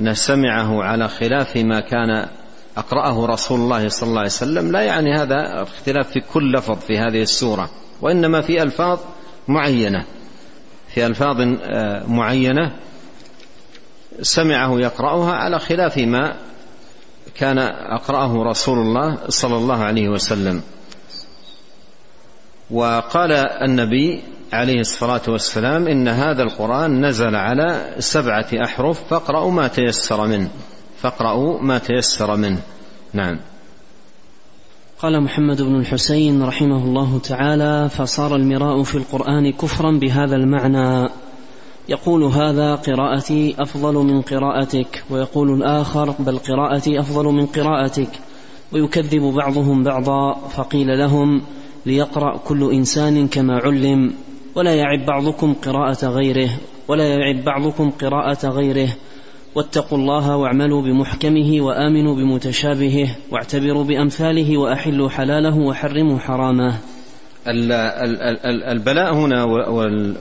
أن 0.00 0.14
سمعه 0.14 0.82
على 0.82 1.08
خلاف 1.08 1.56
ما 1.56 1.80
كان 1.80 2.28
أقرأه 2.76 3.26
رسول 3.26 3.60
الله 3.60 3.88
صلى 3.88 4.08
الله 4.08 4.18
عليه 4.18 4.30
وسلم 4.30 4.72
لا 4.72 4.82
يعني 4.82 5.14
هذا 5.14 5.62
اختلاف 5.62 6.08
في 6.10 6.20
كل 6.20 6.52
لفظ 6.52 6.78
في 6.78 6.98
هذه 6.98 7.22
السورة 7.22 7.70
وإنما 8.02 8.40
في 8.40 8.62
ألفاظ 8.62 8.98
معينة 9.48 10.04
في 10.94 11.06
ألفاظ 11.06 11.40
آه، 11.40 12.06
معينة 12.06 12.72
سمعه 14.22 14.80
يقرأها 14.80 15.32
على 15.32 15.58
خلاف 15.58 15.98
ما 15.98 16.36
كان 17.34 17.58
أقرأه 17.58 18.42
رسول 18.42 18.78
الله 18.78 19.18
صلى 19.28 19.56
الله 19.56 19.82
عليه 19.84 20.08
وسلم. 20.08 20.62
وقال 22.70 23.32
النبي 23.32 24.22
عليه 24.54 24.80
الصلاة 24.80 25.22
والسلام 25.28 25.88
إن 25.88 26.08
هذا 26.08 26.42
القرآن 26.42 27.06
نزل 27.06 27.34
على 27.34 27.94
سبعة 27.98 28.46
أحرف 28.64 29.00
فاقرأوا 29.10 29.50
ما 29.50 29.68
تيسر 29.68 30.26
منه 30.26 30.48
فاقرأوا 31.02 31.62
ما 31.62 31.78
تيسر 31.78 32.36
منه 32.36 32.60
نعم. 33.12 33.38
قال 34.98 35.20
محمد 35.20 35.62
بن 35.62 35.76
الحسين 35.76 36.42
رحمه 36.42 36.84
الله 36.84 37.18
تعالى 37.18 37.88
فصار 37.88 38.36
المراء 38.36 38.82
في 38.82 38.94
القرآن 38.94 39.52
كفرا 39.52 39.90
بهذا 39.90 40.36
المعنى. 40.36 41.08
يقول 41.88 42.22
هذا 42.22 42.74
قراءتي 42.74 43.54
أفضل 43.58 43.94
من 43.94 44.22
قراءتك. 44.22 45.04
ويقول 45.10 45.50
الآخر 45.50 46.14
بل 46.18 46.38
قراءتي 46.38 47.00
أفضل 47.00 47.24
من 47.24 47.46
قراءتك. 47.46 48.08
ويكذب 48.72 49.22
بعضهم 49.22 49.82
بعضا 49.82 50.34
فقيل 50.48 50.98
لهم 50.98 51.42
ليقرأ 51.86 52.36
كل 52.36 52.72
إنسان 52.72 53.28
كما 53.28 53.58
علم. 53.58 54.14
ولا 54.54 54.74
يعب 54.74 55.06
بعضكم 55.06 55.54
قراءة 55.54 56.06
غيره 56.06 56.50
ولا 56.88 57.08
يعب 57.08 57.44
بعضكم 57.44 57.90
قراءة 57.90 58.48
غيره. 58.48 58.88
واتقوا 59.54 59.98
الله 59.98 60.36
واعملوا 60.36 60.82
بمحكمه 60.82 61.60
وآمنوا 61.60 62.16
بمتشابهه 62.16 63.16
واعتبروا 63.30 63.84
بأمثاله 63.84 64.58
وأحلوا 64.58 65.08
حلاله 65.08 65.58
وحرموا 65.58 66.18
حرامه. 66.18 66.74
البلاء 68.72 69.14
هنا 69.14 69.44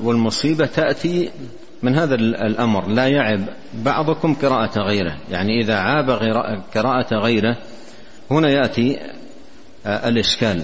والمصيبة 0.03 0.65
تأتي 0.65 1.29
من 1.83 1.95
هذا 1.95 2.15
الأمر. 2.15 2.87
لا 2.87 3.07
يعب 3.07 3.39
بعضكم 3.73 4.33
قراءة 4.33 4.79
غيره. 4.79 5.17
يعني 5.31 5.61
إذا 5.61 5.75
عاب 5.75 6.09
قراءة 6.75 7.15
غيره 7.15 7.57
هنا 8.31 8.49
يأتي 8.49 8.99
الإشكال. 9.85 10.61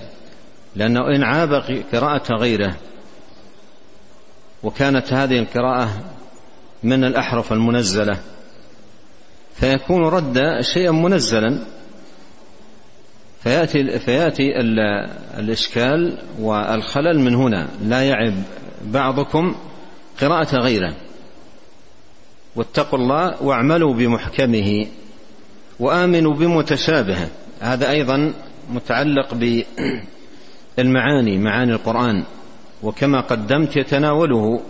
لأنه 0.75 1.15
إن 1.15 1.23
عاب 1.23 1.49
قراءة 1.93 2.33
غيره 2.33 2.75
وكانت 4.63 5.13
هذه 5.13 5.39
القراءة 5.39 5.89
من 6.83 7.03
الأحرف 7.03 7.53
المنزلة 7.53 8.19
فيكون 9.55 10.03
رد 10.03 10.39
شيئا 10.61 10.91
منزلا 10.91 11.59
فيأتي, 13.43 13.99
فيأتي 13.99 14.59
الإشكال 15.39 16.17
والخلل 16.39 17.19
من 17.19 17.35
هنا 17.35 17.67
لا 17.81 18.01
يعب 18.01 18.33
بعضكم 18.83 19.55
قراءة 20.21 20.55
غيره. 20.55 20.95
واتقوا 22.55 22.99
الله 22.99 23.43
واعملوا 23.43 23.93
بمحكمه 23.93 24.87
وآمنوا 25.79 26.33
بمتشابهه. 26.33 27.27
هذا 27.59 27.89
أيضا 27.91 28.33
متعلق 28.69 29.33
بالمعاني 30.77 31.37
معاني 31.37 31.71
القرآن. 31.73 32.23
وكما 32.83 33.21
قدمت 33.21 33.75
يتناوله 33.75 34.61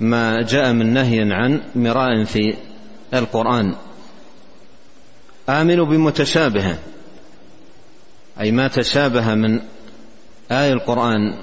ما 0.00 0.42
جاء 0.42 0.72
من 0.72 0.92
نهي 0.92 1.32
عن 1.32 1.60
مراء 1.74 2.24
في 2.24 2.54
القرآن. 3.14 3.74
آمنوا 5.48 5.86
بمتشابهة 5.86 6.78
أي 8.40 8.50
ما 8.52 8.68
تشابه 8.68 9.34
من 9.34 9.60
آية 10.50 10.72
القرآن. 10.72 11.38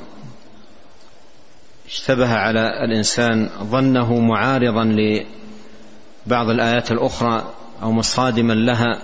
اشتبه 1.88 2.34
على 2.34 2.84
الإنسان 2.86 3.50
ظنه 3.64 4.20
معارضا 4.20 4.84
لبعض 4.84 6.50
الآيات 6.50 6.92
الأخرى 6.92 7.54
أو 7.84 7.92
مصادما 7.92 8.54
لها. 8.54 9.02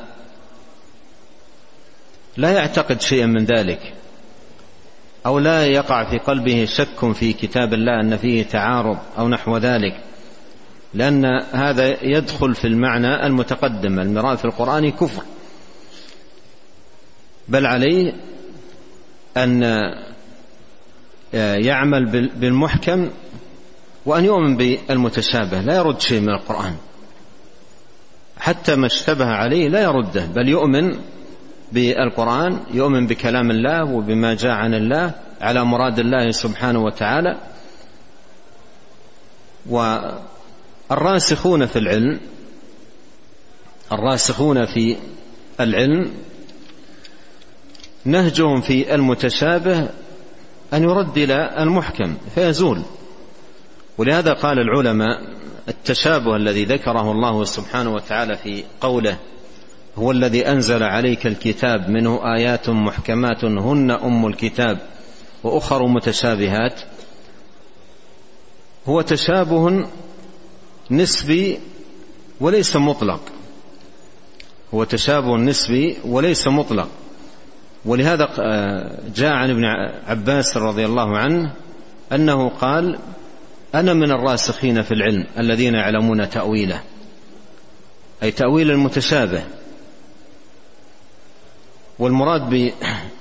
لا 2.37 2.51
يعتقد 2.51 3.01
شيئا 3.01 3.25
من 3.25 3.45
ذلك. 3.45 3.93
أو 5.25 5.39
لا 5.39 5.65
يقع 5.65 6.09
في 6.09 6.17
قلبه 6.17 6.65
شك 6.65 7.11
في 7.11 7.33
كتاب 7.33 7.73
الله 7.73 8.01
أن 8.01 8.17
فيه 8.17 8.43
تعارض 8.43 8.97
أو 9.17 9.29
نحو 9.29 9.57
ذلك 9.57 10.03
لأن 10.93 11.25
هذا 11.51 12.03
يدخل 12.03 12.55
في 12.55 12.67
المعنى 12.67 13.25
المتقدم 13.25 13.99
المراد 13.99 14.37
في 14.37 14.45
القرآن 14.45 14.91
كفر. 14.91 15.23
بل 17.47 17.65
عليه 17.65 18.13
أن 19.37 19.63
يعمل 21.33 22.29
بالمحكم 22.35 23.09
وأن 24.05 24.25
يؤمن 24.25 24.57
بالمتشابه 24.57 25.61
لا 25.61 25.75
يرد 25.75 26.01
شيء 26.01 26.19
من 26.19 26.29
القرآن. 26.29 26.75
حتى 28.39 28.75
ما 28.75 28.85
اشتبه 28.85 29.25
عليه 29.25 29.67
لا 29.67 29.81
يرده 29.81 30.25
بل 30.25 30.49
يؤمن 30.49 30.99
بالقرآن 31.71 32.59
يؤمن 32.73 33.07
بكلام 33.07 33.51
الله 33.51 33.83
وبما 33.83 34.33
جاء 34.33 34.51
عن 34.51 34.73
الله 34.73 35.11
على 35.41 35.65
مراد 35.65 35.99
الله 35.99 36.31
سبحانه 36.31 36.79
وتعالى. 36.83 37.37
والراسخون 40.89 41.65
في 41.65 41.79
العلم 41.79 42.19
الراسخون 43.91 44.65
في 44.65 44.97
العلم 45.59 46.11
نهجهم 48.05 48.61
في 48.61 48.95
المتشابه 48.95 49.89
أن 50.73 50.83
يرد 50.83 51.17
إلى 51.17 51.55
المحكم 51.63 52.17
فيزول. 52.35 52.81
ولهذا 53.97 54.33
قال 54.33 54.59
العلماء 54.59 55.39
التشابه 55.67 56.35
الذي 56.35 56.65
ذكره 56.65 57.11
الله 57.11 57.43
سبحانه 57.43 57.93
وتعالى 57.93 58.37
في 58.37 58.63
قوله 58.81 59.17
هو 59.95 60.11
الذي 60.11 60.47
أنزل 60.47 60.83
عليك 60.83 61.27
الكتاب 61.27 61.89
منه 61.89 62.35
آيات 62.35 62.69
محكمات 62.69 63.45
هن 63.45 63.91
أم 63.91 64.27
الكتاب 64.27 64.79
وأخر 65.43 65.87
متشابهات. 65.87 66.81
هو 68.87 69.01
تشابه 69.01 69.87
نسبي 70.91 71.59
وليس 72.39 72.75
مطلق. 72.75 73.21
هو 74.73 74.83
تشابه 74.83 75.37
نسبي 75.37 75.97
وليس 76.05 76.47
مطلق. 76.47 76.89
ولهذا 77.85 78.27
جاء 79.15 79.31
عن 79.31 79.49
ابن 79.49 79.65
عباس 80.07 80.57
رضي 80.57 80.85
الله 80.85 81.17
عنه 81.17 81.53
أنه 82.11 82.49
قال 82.49 82.99
أنا 83.75 83.93
من 83.93 84.11
الراسخين 84.11 84.81
في 84.81 84.93
العلم 84.93 85.25
الذين 85.37 85.73
يعلمون 85.75 86.29
تأويله 86.29 86.83
أي 88.23 88.31
تأويل 88.31 88.71
المتشابه. 88.71 89.43
والمراد 91.99 92.71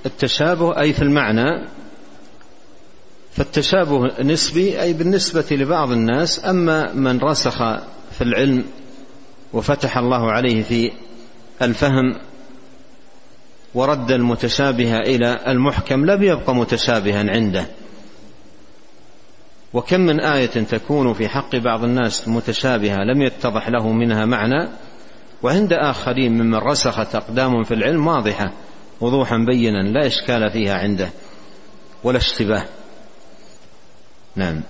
بالتشابه 0.04 0.80
أي 0.80 0.92
في 0.92 1.02
المعنى 1.02 1.68
فالتشابه 3.32 4.22
نسبي 4.22 4.82
أي 4.82 4.92
بالنسبة 4.92 5.46
لبعض 5.50 5.92
الناس 5.92 6.44
أما 6.44 6.92
من 6.92 7.18
رسخ 7.18 7.58
في 8.10 8.22
العلم 8.22 8.64
وفتح 9.52 9.98
الله 9.98 10.32
عليه 10.32 10.62
في 10.62 10.92
الفهم 11.62 12.16
ورد 13.74 14.10
المتشابه 14.10 14.96
إلى 14.96 15.38
المحكم 15.46 16.04
لم 16.04 16.22
يبق 16.22 16.50
متشابها 16.50 17.30
عنده. 17.30 17.66
وكم 19.72 20.00
من 20.00 20.20
آية 20.20 20.46
تكون 20.46 21.12
في 21.12 21.28
حق 21.28 21.56
بعض 21.56 21.84
الناس 21.84 22.28
متشابهة 22.28 22.96
لم 22.96 23.22
يتضح 23.22 23.68
له 23.68 23.92
منها 23.92 24.24
معنى 24.24 24.68
وعند 25.42 25.72
آخرين 25.72 26.32
ممن 26.32 26.54
رسخت 26.54 27.14
أقدام 27.14 27.64
في 27.64 27.74
العلم 27.74 28.06
واضحة. 28.06 28.52
وضوحا 29.00 29.36
بينا 29.36 29.82
لا 29.82 30.06
إشكال 30.06 30.50
فيها 30.50 30.74
عنده 30.74 31.08
ولا 32.04 32.18
اشتباه. 32.18 32.64
نعم. 34.36 34.60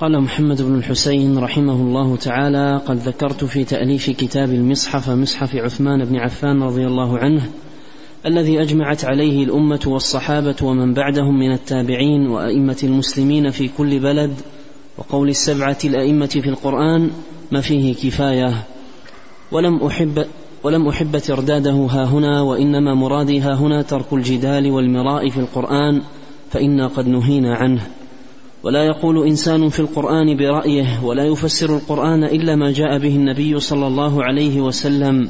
قال 0.00 0.20
محمد 0.20 0.62
بن 0.62 0.74
الحسين 0.74 1.38
رحمه 1.38 1.72
الله 1.72 2.16
تعالى 2.16 2.80
قد 2.86 2.96
ذكرت 2.96 3.44
في 3.44 3.64
تأليف 3.64 4.10
كتاب 4.10 4.50
المصحف 4.50 5.10
مصحف 5.10 5.56
عثمان 5.56 6.04
بن 6.04 6.16
عفان 6.16 6.62
رضي 6.62 6.86
الله 6.86 7.18
عنه 7.18 7.50
الذي 8.26 8.62
أجمعت 8.62 9.04
عليه 9.04 9.44
الأمة 9.44 9.80
والصحابة 9.86 10.56
ومن 10.62 10.94
بعدهم 10.94 11.38
من 11.38 11.52
التابعين 11.52 12.26
وأئمة 12.26 12.76
المسلمين 12.82 13.50
في 13.50 13.68
كل 13.68 14.00
بلد 14.00 14.34
وقول 14.98 15.28
السبعة 15.28 15.78
الأئمة 15.84 16.26
في 16.26 16.48
القرآن 16.48 17.10
ما 17.52 17.60
فيه 17.60 17.94
كفاية 17.94 18.64
ولم 19.52 19.86
أحب 19.86 20.26
ولم 20.62 20.88
أحب 20.88 21.18
ترداده 21.18 21.70
ها 21.70 22.04
هنا 22.04 22.42
وإنما 22.42 22.94
مرادي 22.94 23.40
ها 23.40 23.54
هنا 23.54 23.82
ترك 23.82 24.12
الجدال 24.12 24.70
والمراء 24.70 25.28
في 25.28 25.40
القرآن 25.40 26.02
فإنا 26.50 26.86
قد 26.86 27.08
نهينا 27.08 27.54
عنه. 27.54 27.86
ولا 28.62 28.84
يقول 28.84 29.26
إنسان 29.26 29.68
في 29.68 29.80
القرآن 29.80 30.36
برأيه 30.36 31.04
ولا 31.04 31.24
يفسر 31.24 31.76
القرآن 31.76 32.24
إلا 32.24 32.56
ما 32.56 32.72
جاء 32.72 32.98
به 32.98 33.16
النبي 33.16 33.60
صلى 33.60 33.86
الله 33.86 34.24
عليه 34.24 34.60
وسلم. 34.60 35.28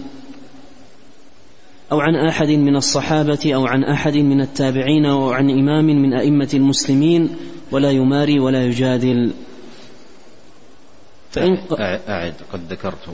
أو 1.92 2.00
عن 2.00 2.14
أحد 2.28 2.48
من 2.48 2.76
الصحابة 2.76 3.54
أو 3.54 3.66
عن 3.66 3.84
أحد 3.84 4.16
من 4.16 4.40
التابعين 4.40 5.06
أو 5.06 5.30
عن 5.30 5.50
إمام 5.50 5.84
من 5.84 6.14
أئمة 6.14 6.48
المسلمين 6.54 7.30
ولا 7.70 7.90
يماري 7.90 8.40
ولا 8.40 8.64
يجادل. 8.64 9.32
فإن 11.30 11.58
أعد 12.08 12.34
قد 12.52 12.72
ذكرت. 12.72 13.08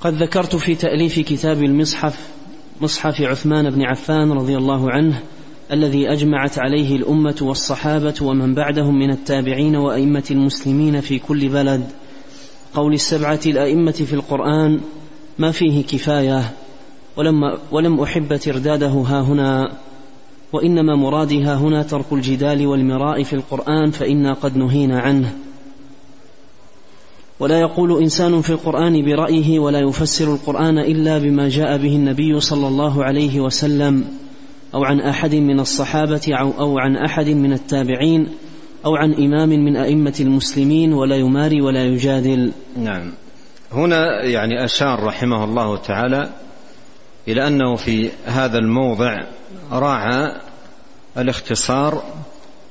قد 0.00 0.14
ذكرت 0.22 0.56
في 0.56 0.74
تأليف 0.74 1.20
كتاب 1.20 1.62
المصحف 1.62 2.28
مصحف 2.80 3.20
عثمان 3.20 3.70
بن 3.70 3.82
عفان 3.82 4.32
رضي 4.32 4.56
الله 4.56 4.90
عنه 4.90 5.20
الذي 5.72 6.12
أجمعت 6.12 6.58
عليه 6.58 6.96
الأمة 6.96 7.36
والصحابة 7.42 8.14
ومن 8.22 8.54
بعدهم 8.54 8.98
من 8.98 9.10
التابعين 9.10 9.76
وأئمة 9.76 10.24
المسلمين 10.30 11.00
في 11.00 11.18
كل 11.18 11.48
بلد. 11.48 11.86
قول 12.74 12.94
السبعة 12.94 13.40
الأئمة 13.46 13.92
في 13.92 14.12
القرآن 14.12 14.80
ما 15.38 15.50
فيه 15.50 15.84
كفاية 15.84 16.52
ولم, 17.16 17.58
ولم 17.70 18.00
أحب 18.00 18.36
ترداده 18.36 18.86
ها 18.86 19.20
هنا 19.20 19.72
وإنما 20.52 20.96
مرادي 20.96 21.42
ها 21.42 21.54
هنا 21.54 21.82
ترك 21.82 22.12
الجدال 22.12 22.66
والمراء 22.66 23.22
في 23.22 23.32
القرآن 23.32 23.90
فإنا 23.90 24.32
قد 24.32 24.56
نهينا 24.56 25.00
عنه. 25.00 25.36
ولا 27.40 27.60
يقول 27.60 28.02
إنسان 28.02 28.40
في 28.40 28.50
القرآن 28.50 29.04
برأيه 29.04 29.58
ولا 29.58 29.80
يفسر 29.80 30.34
القرآن 30.34 30.78
إلا 30.78 31.18
بما 31.18 31.48
جاء 31.48 31.76
به 31.76 31.96
النبي 31.96 32.40
صلى 32.40 32.68
الله 32.68 33.04
عليه 33.04 33.40
وسلم 33.40 34.04
أو 34.74 34.84
عن 34.84 35.00
أحد 35.00 35.34
من 35.34 35.60
الصحابة 35.60 36.22
أو 36.58 36.78
عن 36.78 36.96
أحد 36.96 37.28
من 37.28 37.52
التابعين 37.52 38.28
أو 38.84 38.96
عن 38.96 39.14
إمام 39.14 39.48
من 39.48 39.76
أئمة 39.76 40.14
المسلمين 40.20 40.92
ولا 40.92 41.16
يماري 41.16 41.60
ولا 41.60 41.84
يجادل. 41.84 42.52
نعم. 42.76 43.12
هنا 43.72 44.24
يعني 44.24 44.64
أشار 44.64 45.04
رحمه 45.04 45.44
الله 45.44 45.76
تعالى 45.76 46.30
إلى 47.28 47.46
أنه 47.46 47.76
في 47.76 48.10
هذا 48.24 48.58
الموضع 48.58 49.24
راعى 49.72 50.32
الاختصار 51.18 52.02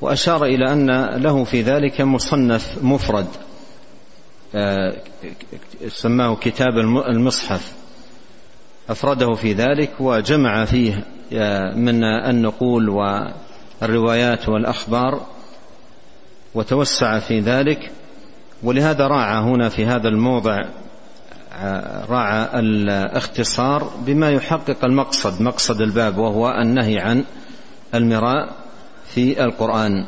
وأشار 0.02 0.46
إلى 0.46 0.72
أن 0.72 1.06
له 1.22 1.44
في 1.44 1.62
ذلك 1.62 2.02
مصنف 2.02 2.84
مفرد. 2.84 3.28
سماه 5.88 6.36
كتاب 6.36 6.78
المصحف. 7.08 7.74
أفرده 8.90 9.34
في 9.34 9.54
ذلك 9.54 9.92
وجمع 10.00 10.66
فيه 10.66 11.04
من 11.76 12.04
النقول 12.04 12.90
والروايات 12.90 14.50
والأخبار 14.50 15.26
وتوسع 16.56 17.20
في 17.20 17.40
ذلك. 17.40 17.92
ولهذا 18.64 19.08
راعى 19.08 19.44
هنا 19.44 19.70
في 19.70 19.86
هذا 19.86 20.08
الموضع 20.08 20.66
راعى 22.10 22.60
الاختصار 22.60 23.92
بما 24.06 24.32
يحقق 24.32 24.86
المقصد 24.86 25.42
مقصد 25.42 25.82
الباب 25.82 26.18
وهو 26.18 26.50
النهي 26.50 27.00
عن 27.00 27.24
المراء 27.96 28.54
في 29.08 29.44
القرآن. 29.44 30.06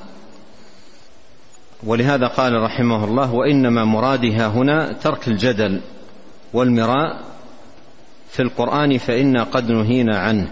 ولهذا 1.84 2.28
قال 2.28 2.54
رحمه 2.54 3.06
الله 3.06 3.34
وإنما 3.34 3.86
مرادها 3.86 4.48
هنا 4.48 4.94
ترك 4.94 5.28
الجدل 5.28 5.82
والمراء 6.54 7.22
في 8.30 8.42
القرآن 8.42 8.98
فإنا 8.98 9.44
قد 9.44 9.72
نهينا 9.72 10.20
عنه. 10.20 10.52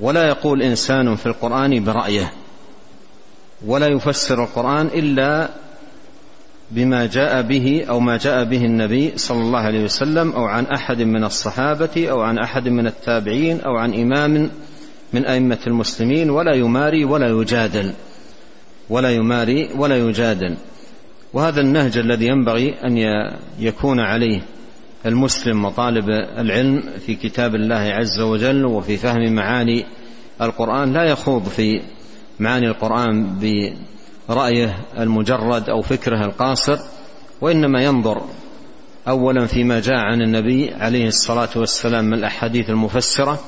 ولا 0.00 0.28
يقول 0.28 0.62
إنسان 0.62 1.16
في 1.16 1.26
القرآن 1.26 1.84
برأيه. 1.84 2.32
ولا 3.66 3.86
يفسر 3.86 4.42
القرآن 4.42 4.86
إلا 4.86 5.48
بما 6.70 7.06
جاء 7.06 7.42
به 7.42 7.84
أو 7.88 8.00
ما 8.00 8.16
جاء 8.16 8.44
به 8.44 8.64
النبي 8.64 9.12
صلى 9.16 9.40
الله 9.40 9.58
عليه 9.58 9.84
وسلم 9.84 10.32
أو 10.32 10.44
عن 10.44 10.66
أحد 10.66 11.02
من 11.02 11.24
الصحابة 11.24 12.10
أو 12.10 12.20
عن 12.20 12.38
أحد 12.38 12.68
من 12.68 12.86
التابعين 12.86 13.60
أو 13.60 13.76
عن 13.76 13.94
إمام 13.94 14.50
من 15.12 15.26
أئمة 15.26 15.58
المسلمين 15.66 16.30
ولا 16.30 16.54
يماري 16.54 17.04
ولا 17.04 17.28
يجادل. 17.28 17.92
ولا 18.90 19.10
يماري 19.10 19.68
ولا 19.76 19.96
يجادل. 19.96 20.56
وهذا 21.32 21.60
النهج 21.60 21.98
الذي 21.98 22.26
ينبغي 22.26 22.74
أن 22.84 22.98
يكون 23.58 24.00
عليه 24.00 24.42
المسلم 25.06 25.64
وطالب 25.64 26.08
العلم 26.38 26.82
في 27.06 27.14
كتاب 27.14 27.54
الله 27.54 27.74
عز 27.76 28.20
وجل 28.20 28.64
وفي 28.64 28.96
فهم 28.96 29.32
معاني 29.32 29.84
القرآن. 30.42 30.92
لا 30.92 31.04
يخوض 31.04 31.48
في 31.48 31.82
معاني 32.40 32.68
القرآن 32.68 33.38
برأيه 34.28 34.78
المجرد 34.98 35.68
أو 35.68 35.82
فكره 35.82 36.24
القاصر 36.24 36.78
وإنما 37.40 37.82
ينظر 37.82 38.22
أولا 39.08 39.46
فيما 39.46 39.80
جاء 39.80 39.96
عن 39.96 40.22
النبي 40.22 40.74
عليه 40.74 41.06
الصلاة 41.06 41.48
والسلام 41.56 42.04
من 42.04 42.14
الأحاديث 42.14 42.70
المفسرة 42.70 43.40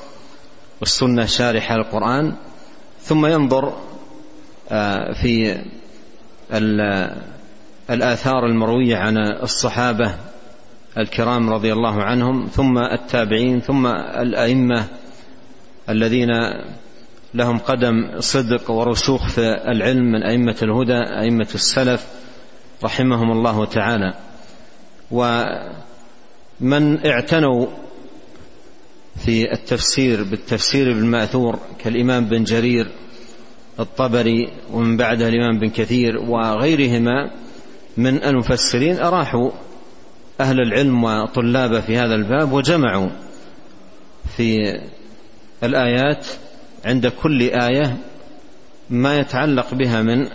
والسنة 0.80 1.24
شارحة 1.24 1.74
القرآن 1.74 2.34
ثم 3.02 3.26
ينظر 3.26 3.72
في 5.22 5.64
الآثار 7.90 8.46
المروية 8.46 8.96
عن 8.96 9.18
الصحابة 9.42 10.14
الكرام 10.98 11.50
رضي 11.50 11.72
الله 11.72 12.02
عنهم 12.02 12.46
ثم 12.46 12.78
التابعين 12.78 13.60
ثم 13.60 13.86
الأئمة 13.96 14.84
الذين 15.88 16.28
لهم 17.34 17.58
قدم 17.58 18.20
صدق 18.20 18.70
ورسوخ 18.70 19.28
في 19.28 19.40
العلم 19.68 20.04
من 20.04 20.22
أئمة 20.22 20.56
الهدى 20.62 20.98
أئمة 21.20 21.48
السلف 21.54 22.06
رحمهم 22.84 23.30
الله 23.30 23.64
تعالى. 23.64 24.14
ومن 25.10 27.06
اعتنوا 27.06 27.66
في 29.24 29.52
التفسير 29.52 30.22
بالتفسير 30.22 30.92
بالماثور 30.92 31.58
كالإمام 31.78 32.24
بن 32.24 32.44
جرير 32.44 32.90
الطبري 33.80 34.48
ومن 34.72 34.96
بعده 34.96 35.28
الإمام 35.28 35.58
بن 35.58 35.68
كثير 35.68 36.18
وغيرهما 36.18 37.30
من 37.96 38.24
المفسرين 38.24 39.00
أراحوا 39.00 39.50
أهل 40.40 40.60
العلم 40.60 41.04
وطلابه 41.04 41.80
في 41.80 41.96
هذا 41.96 42.14
الباب 42.14 42.52
وجمعوا 42.52 43.08
في 44.36 44.80
الآيات 45.64 46.26
عند 46.84 47.06
كل 47.06 47.42
آية 47.42 47.96
ما 48.90 49.18
يتعلق 49.18 49.74
بها 49.74 50.02
من 50.02 50.28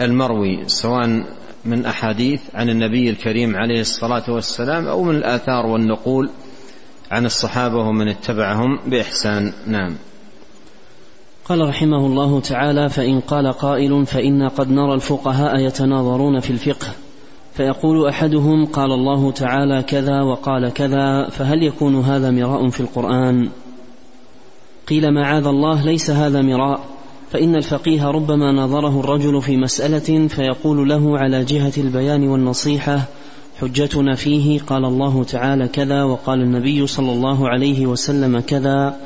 المروي 0.00 0.68
سواء 0.68 1.24
من 1.64 1.86
أحاديث 1.86 2.40
عن 2.54 2.68
النبي 2.70 3.10
الكريم 3.10 3.56
عليه 3.56 3.80
الصلاة 3.80 4.30
والسلام 4.30 4.86
أو 4.86 5.02
من 5.02 5.16
الآثار 5.16 5.66
والنقول 5.66 6.30
عن 7.10 7.26
الصحابة 7.26 7.76
ومن 7.76 8.08
اتبعهم 8.08 8.78
بإحسان. 8.86 9.52
نعم. 9.66 9.96
قال 11.48 11.68
رحمه 11.68 12.06
الله 12.06 12.40
تعالى 12.40 12.88
فإن 12.88 13.20
قال 13.20 13.52
قائل 13.52 14.06
فانا 14.06 14.48
قد 14.48 14.70
نرى 14.70 14.94
الفقهاء 14.94 15.58
يتناظرون 15.58 16.40
في 16.40 16.50
الفقه 16.50 16.86
فيقول 17.54 18.08
أحدهم 18.08 18.66
قال 18.66 18.92
الله 18.92 19.30
تعالى 19.30 19.82
كذا 19.82 20.22
وقال 20.22 20.72
كذا 20.72 21.28
فهل 21.28 21.62
يكون 21.62 22.00
هذا 22.00 22.30
مراء 22.30 22.68
في 22.68 22.80
القرآن؟ 22.80 23.48
قيل 24.88 25.14
معاذ 25.14 25.46
الله 25.46 25.84
ليس 25.84 26.10
هذا 26.10 26.42
مراء 26.42 26.80
فإن 27.30 27.56
الفقيه 27.56 28.10
ربما 28.10 28.52
نظره 28.52 29.00
الرجل 29.00 29.42
في 29.42 29.56
مسألة 29.56 30.28
فيقول 30.28 30.88
له 30.88 31.18
على 31.18 31.44
جهة 31.44 31.72
البيان 31.78 32.28
والنصيحة 32.28 33.00
حجتنا 33.60 34.14
فيه 34.14 34.60
قال 34.60 34.84
الله 34.84 35.24
تعالى 35.24 35.68
كذا 35.68 36.02
وقال 36.02 36.40
النبي 36.40 36.86
صلى 36.86 37.12
الله 37.12 37.48
عليه 37.48 37.86
وسلم 37.86 38.40
كذا 38.40 38.96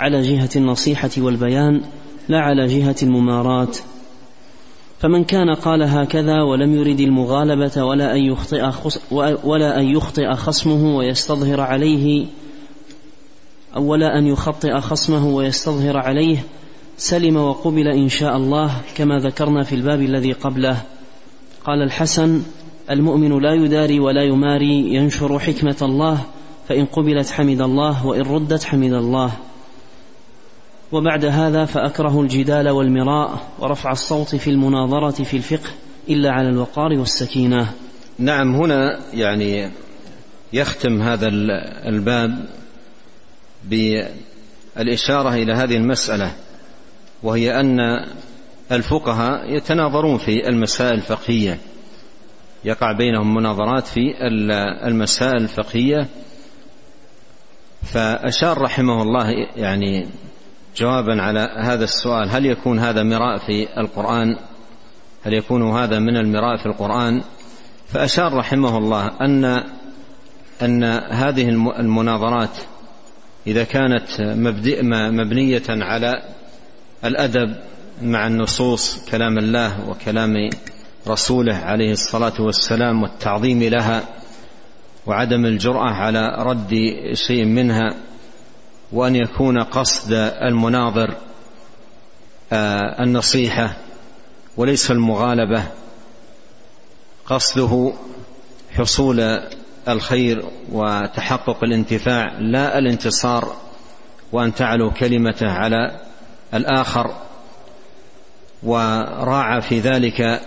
على 0.00 0.22
جهة 0.22 0.50
النصيحة 0.56 1.10
والبيان 1.18 1.80
لا 2.28 2.40
على 2.40 2.66
جهة 2.66 2.96
الممارات. 3.02 3.78
فمن 5.00 5.24
كان 5.24 5.54
قال 5.54 5.82
هكذا 5.82 6.42
ولم 6.42 6.74
يرد 6.74 7.00
المغالبة 7.00 7.84
ولا 7.84 8.16
أن 8.16 8.20
يخطئ 8.20 8.70
ولا 9.44 9.80
أن 9.80 9.84
يخطئ 9.84 10.34
خصمه 10.34 10.96
ويستظهر 10.96 11.60
عليه 11.60 12.26
أو 13.76 13.84
ولا 13.84 14.18
أن 14.18 14.26
يخطئ 14.26 14.80
خصمه 14.80 15.28
ويستظهر 15.28 15.96
عليه 15.96 16.38
سلم 16.96 17.36
وقبل 17.36 17.88
إن 17.88 18.08
شاء 18.08 18.36
الله 18.36 18.70
كما 18.96 19.18
ذكرنا 19.18 19.62
في 19.62 19.74
الباب 19.74 20.02
الذي 20.02 20.32
قبله. 20.32 20.82
قال 21.64 21.82
الحسن 21.82 22.42
المؤمن 22.90 23.38
لا 23.42 23.54
يداري 23.54 24.00
ولا 24.00 24.24
يماري 24.24 24.94
ينشر 24.94 25.38
حكمة 25.38 25.76
الله 25.82 26.18
فإن 26.68 26.84
قبلت 26.84 27.30
حمد 27.30 27.60
الله 27.60 28.06
وإن 28.06 28.22
ردت 28.22 28.64
حمد 28.64 28.92
الله. 28.92 29.32
وبعد 30.92 31.24
هذا 31.24 31.64
فأكره 31.64 32.20
الجدال 32.20 32.68
والمراء 32.68 33.48
ورفع 33.58 33.90
الصوت 33.90 34.36
في 34.36 34.50
المناظرة 34.50 35.24
في 35.24 35.36
الفقه 35.36 35.70
إلا 36.08 36.30
على 36.30 36.48
الوقار 36.48 36.98
والسكينة. 36.98 37.72
نعم 38.18 38.54
هنا 38.54 38.98
يعني 39.14 39.70
يختم 40.52 41.02
هذا 41.02 41.28
الباب 41.88 42.46
بالإشارة 43.64 45.34
إلى 45.34 45.52
هذه 45.52 45.76
المسألة 45.76 46.32
وهي 47.22 47.60
أن 47.60 47.78
الفقهاء 48.72 49.56
يتناظرون 49.56 50.18
في 50.18 50.48
المسائل 50.48 50.94
الفقهية. 50.94 51.58
يقع 52.64 52.92
بينهم 52.92 53.34
مناظرات 53.34 53.86
في 53.86 54.00
المسائل 54.86 55.42
الفقهية. 55.42 56.06
فأشار 57.82 58.62
رحمه 58.62 59.02
الله 59.02 59.30
يعني 59.56 60.08
جوابا 60.76 61.22
على 61.22 61.40
هذا 61.58 61.84
السؤال. 61.84 62.30
هل 62.30 62.46
يكون 62.46 62.78
هذا 62.78 63.02
مراء 63.02 63.38
في 63.38 63.80
القرآن؟ 63.80 64.36
هل 65.24 65.34
يكون 65.34 65.70
هذا 65.70 65.98
من 65.98 66.16
المراء 66.16 66.56
في 66.56 66.66
القرآن؟ 66.66 67.22
فأشار 67.88 68.34
رحمه 68.34 68.78
الله 68.78 69.10
أن 69.20 69.62
أن 70.62 70.84
هذه 71.10 71.48
المناظرات 71.78 72.58
إذا 73.46 73.64
كانت 73.64 74.20
مبنية 75.10 75.62
على 75.68 76.22
الأدب 77.04 77.56
مع 78.02 78.26
النصوص 78.26 79.10
كلام 79.10 79.38
الله 79.38 79.88
وكلام 79.88 80.50
رسوله 81.08 81.54
عليه 81.54 81.92
الصلاة 81.92 82.40
والسلام 82.40 83.02
والتعظيم 83.02 83.62
لها 83.62 84.02
وعدم 85.06 85.44
الجرأة 85.44 85.90
على 85.90 86.34
رد 86.38 86.70
شيء 87.12 87.44
منها 87.44 87.94
وأن 88.92 89.16
يكون 89.16 89.62
قصد 89.62 90.12
المناظر 90.42 91.16
آه، 92.52 93.02
النصيحة 93.02 93.76
وليس 94.56 94.90
المغالبة. 94.90 95.64
قصده 97.26 97.92
حصول 98.70 99.20
الخير 99.88 100.44
وتحقق 100.72 101.64
الانتفاع 101.64 102.38
لا 102.38 102.78
الانتصار 102.78 103.56
وأن 104.32 104.54
تعلو 104.54 104.90
كلمته 104.90 105.50
على 105.50 106.00
الآخر. 106.54 107.14
وراعى 108.62 109.60
في 109.60 109.80
ذلك 109.80 110.40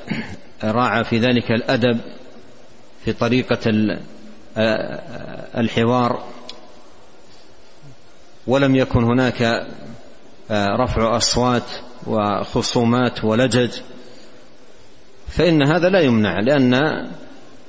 راعى 0.63 1.03
في 1.03 1.19
ذلك 1.19 1.51
الأدب 1.51 1.99
في 3.05 3.13
طريقة 3.13 3.71
الحوار. 5.57 6.23
ولم 8.47 8.75
يكن 8.75 9.03
هناك 9.03 9.67
رفع 10.51 11.17
أصوات 11.17 11.63
وخصومات 12.07 13.23
ولجج. 13.23 13.71
فإن 15.27 15.67
هذا 15.67 15.89
لا 15.89 15.99
يمنع 15.99 16.39
لأن 16.39 16.73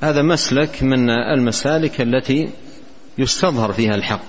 هذا 0.03 0.23
مسلك 0.23 0.83
من 0.83 1.11
المسالك 1.11 2.01
التي 2.01 2.51
يستظهر 3.19 3.73
فيها 3.73 3.95
الحق 3.95 4.25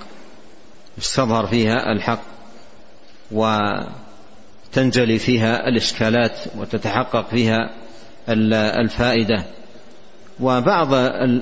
يستظهر 0.97 1.47
فيها 1.47 1.91
الحق 1.91 2.21
وتنجلي 3.31 5.19
فيها 5.19 5.67
الإشكالات 5.67 6.39
وتتحقق 6.57 7.29
فيها 7.29 7.69
الفائدة. 8.29 9.43
وبعض 10.39 10.93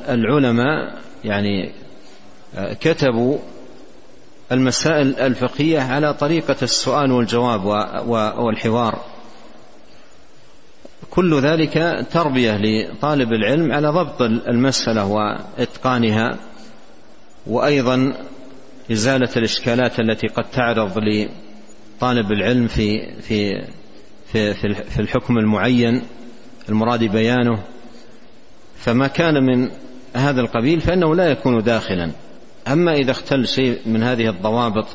العلماء 0.10 1.02
يعني 1.24 1.74
كتبوا 2.82 3.38
المسائل 4.54 5.20
الفقهية 5.20 5.80
على 5.80 6.14
طريقة 6.14 6.56
السؤال 6.62 7.12
والجواب 7.12 7.66
والحوار. 8.38 9.00
كل 11.10 11.40
ذلك 11.40 12.08
تربية 12.12 12.58
لطالب 12.58 13.34
العلم 13.34 13.72
على 13.72 13.88
ضبط 13.88 14.22
المسألة 14.22 15.06
وإتقانها 15.06 16.38
وأيضا 17.48 18.14
إزالة 18.92 19.30
الإشكالات 19.38 20.00
التي 20.00 20.28
قد 20.28 20.44
تعرض 20.52 21.00
طالب 22.00 22.32
العلم 22.32 22.68
في 22.68 23.22
في 23.22 23.68
في 24.32 24.54
في 24.84 25.00
الحكم 25.00 25.38
المعين 25.38 26.02
المراد 26.70 27.04
بيانه. 27.04 27.64
فما 28.78 29.08
كان 29.08 29.34
من 29.34 29.70
هذا 30.16 30.42
القبيل 30.42 30.82
فإنه 30.82 31.16
لا 31.16 31.32
يكون 31.32 31.64
داخلا. 31.64 32.12
أما 32.68 32.94
إذا 32.94 33.12
اختل 33.12 33.48
شيء 33.48 33.80
من 33.86 34.04
هذه 34.04 34.30
الضوابط 34.30 34.88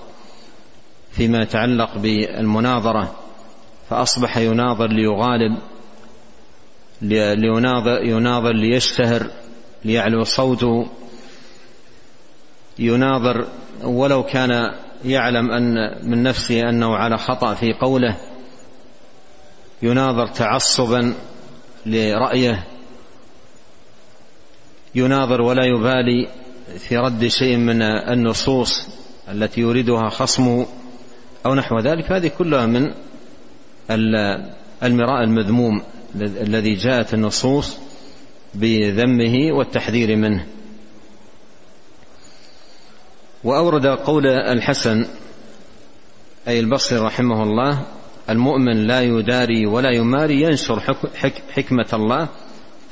فيما 1.13 1.39
يتعلق 1.39 1.99
بالمناظرة 1.99 3.15
فأصبح 3.91 4.37
يناظر 4.37 4.87
ليغالب 4.87 5.59
ليناظر 7.03 8.03
يناظر 8.05 8.53
ليشتهر 8.53 9.31
ليعلو 9.85 10.25
صوته 10.25 10.89
يناظر 12.79 13.47
ولو 13.83 14.23
كان 14.23 14.75
يعلم 15.05 15.51
أن 15.51 15.75
من 16.11 16.23
نفسه 16.23 16.61
أنه 16.61 16.97
على 16.97 17.19
خطأ 17.19 17.55
في 17.55 17.73
قوله 17.73 18.17
يناظر 19.83 20.27
تعصبا 20.27 21.15
لرأيه 21.87 22.65
يناظر 24.95 25.41
ولا 25.41 25.65
يبالي 25.65 26.29
في 26.77 26.97
رد 26.97 27.27
شيء 27.27 27.57
من 27.57 27.83
النصوص 27.83 28.89
التي 29.33 29.61
يريدها 29.61 30.09
خصمه 30.09 30.67
أو 31.47 31.55
نحو 31.55 31.79
ذلك 31.79 32.13
هذه 32.13 32.31
كلها 32.39 32.67
من 32.67 32.93
المراء 34.83 35.25
المذموم 35.25 35.83
الذي 36.21 36.75
جاءت 36.75 37.15
النصوص 37.15 37.79
بذمه 38.55 39.53
والتحذير 39.53 40.17
منه. 40.17 40.47
وأورد 43.45 43.87
قول 43.87 44.27
الحسن 44.27 45.07
أي 46.49 46.61
البصري 46.61 46.99
رحمه 46.99 47.43
الله 47.43 47.83
المؤمن 48.31 48.87
لا 48.87 49.03
يداري 49.03 49.67
ولا 49.67 49.91
يماري 49.91 50.43
ينشر 50.43 50.81
حكمة 51.55 51.89
الله 51.93 52.29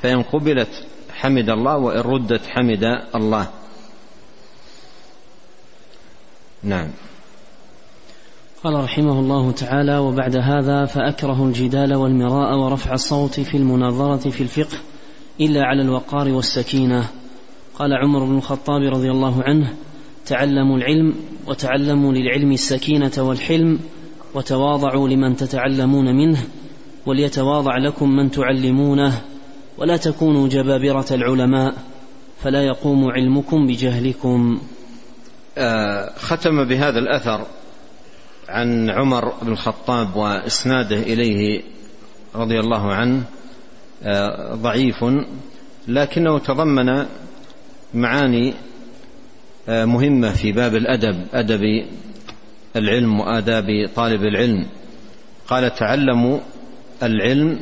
فإن 0.03 0.21
قبلت 0.21 0.69
حمد 1.11 1.49
الله 1.49 1.77
وإن 1.77 1.99
ردت 1.99 2.41
حمد 2.47 2.83
الله. 3.15 3.47
نعم. 6.63 6.87
قال 8.63 8.83
رحمه 8.83 9.19
الله 9.19 9.51
تعالى 9.51 9.97
وبعد 9.97 10.35
هذا 10.35 10.85
فأكره 10.85 11.45
الجدال 11.45 11.95
والمراء 11.95 12.57
ورفع 12.57 12.93
الصوت 12.93 13.39
في 13.39 13.57
المناظرة 13.57 14.29
في 14.29 14.41
الفقه 14.41 14.77
إلا 15.41 15.63
على 15.63 15.81
الوقار 15.81 16.27
والسكينة. 16.29 17.09
قال 17.79 17.93
عمر 17.93 18.23
بن 18.25 18.37
الخطاب 18.37 18.81
رضي 18.81 19.11
الله 19.11 19.43
عنه 19.43 19.73
تعلموا 20.25 20.77
العلم 20.77 21.15
وتعلموا 21.47 22.13
للعلم 22.13 22.51
السكينة 22.51 23.11
والحلم 23.17 23.79
وتواضعوا 24.35 25.09
لمن 25.09 25.35
تتعلمون 25.35 26.15
منه 26.15 26.43
وليتواضع 27.05 27.77
لكم 27.77 28.09
من 28.09 28.31
تعلمونه 28.31 29.21
ولا 29.77 29.97
تكونوا 29.97 30.47
جبابرة 30.47 31.05
العلماء 31.11 31.73
فلا 32.43 32.63
يقوم 32.63 33.11
علمكم 33.11 33.67
بجهلكم. 33.67 34.59
ختم 36.17 36.63
بهذا 36.63 36.99
الأثر 36.99 37.45
عن 38.49 38.89
عمر 38.89 39.33
بن 39.41 39.51
الخطاب 39.51 40.15
وإسناده 40.15 40.95
إليه 40.95 41.61
رضي 42.35 42.59
الله 42.59 42.93
عنه 42.93 43.23
آه 44.03 44.55
ضعيف 44.55 45.05
لكنه 45.87 46.39
تضمن 46.39 47.05
معاني 47.93 48.53
آه 49.69 49.85
مهمة 49.85 50.31
في 50.31 50.51
باب 50.51 50.75
الأدب 50.75 51.27
أدب 51.33 51.61
العلم 52.75 53.19
وآداب 53.19 53.65
طالب 53.95 54.21
العلم. 54.21 54.65
قال 55.47 55.75
تعلموا 55.75 56.39
العلم 57.03 57.59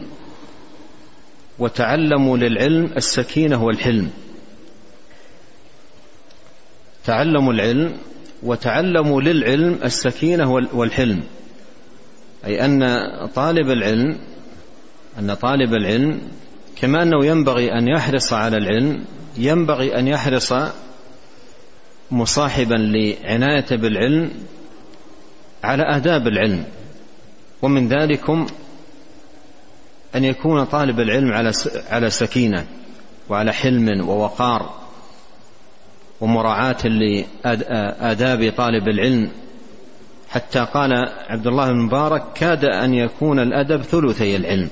وتعلموا 1.60 2.38
للعلم 2.38 2.86
السكينة 2.98 3.64
والحلم. 3.64 4.10
تعلموا 7.06 7.54
العلم 7.54 7.94
وتعلموا 8.44 9.22
للعلم 9.22 9.80
السكينة 9.84 10.52
والحلم. 10.74 11.24
أي 12.46 12.66
أن 12.66 13.00
طالب 13.36 13.70
العلم 13.70 14.18
أن 15.20 15.34
طالب 15.34 15.74
العلم 15.74 16.22
كما 16.82 17.04
أنه 17.04 17.26
ينبغي 17.26 17.72
أن 17.72 17.88
يحرص 17.88 18.34
على 18.34 18.58
العلم 18.58 19.06
ينبغي 19.38 20.00
أن 20.00 20.08
يحرص 20.08 20.54
مصاحبا 22.12 22.76
لعناية 22.76 23.66
بالعلم 23.72 24.32
على 25.64 25.84
آداب 25.84 26.28
العلم. 26.28 26.64
ومن 27.62 27.88
ذلكم 27.88 28.48
أن 30.16 30.24
يكون 30.24 30.64
طالب 30.64 31.00
العلم 31.00 31.34
على 31.34 31.52
على 31.90 32.10
سكينة 32.10 32.66
وعلى 33.30 33.54
حلم 33.54 34.10
ووقار. 34.10 34.85
ومراعاة 36.22 36.88
لآداب 36.88 38.54
طالب 38.58 38.88
العلم. 38.88 39.32
حتى 40.30 40.60
قال 40.74 40.94
عبد 41.30 41.48
الله 41.48 41.72
بن 41.72 41.80
مبارك 41.80 42.24
كاد 42.36 42.66
أن 42.66 42.94
يكون 42.94 43.40
الأدب 43.40 43.82
ثلثي 43.82 44.36
العلم 44.36 44.70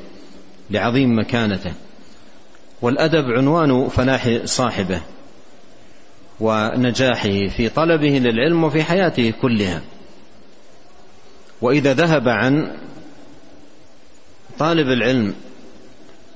لعظيم 0.70 1.20
مكانته. 1.20 1.74
والأدب 2.82 3.32
عنوان 3.32 3.88
فلاح 3.88 4.40
صاحبه 4.46 5.02
ونجاحه 6.40 7.48
في 7.48 7.70
طلبه 7.70 8.20
للعلم 8.20 8.64
وفي 8.64 8.84
حياته 8.84 9.34
كلها. 9.42 9.82
وإذا 11.62 11.94
ذهب 11.94 12.30
عن 12.30 12.72
طالب 14.60 14.88
العلم 14.88 15.34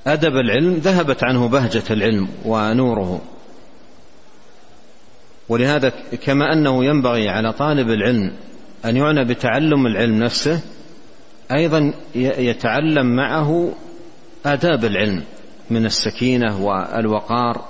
أدب 0.06 0.36
العلم 0.36 0.74
ذهبت 0.74 1.24
عنه 1.24 1.48
بهجة 1.48 1.82
العلم 1.90 2.28
ونوره. 2.44 3.22
ولهذا 5.48 5.92
كما 6.24 6.52
أنه 6.52 6.84
ينبغي 6.84 7.28
على 7.28 7.52
طالب 7.52 7.90
العلم 7.90 8.32
أن 8.84 8.96
يعنى 8.96 9.24
بتعلم 9.24 9.86
العلم 9.86 10.22
نفسه 10.22 10.60
أيضا 11.52 11.92
يتعلم 12.14 13.16
معه 13.16 13.72
آداب 14.46 14.84
العلم 14.84 15.22
من 15.70 15.86
السكينة 15.86 16.64
والوقار 16.64 17.64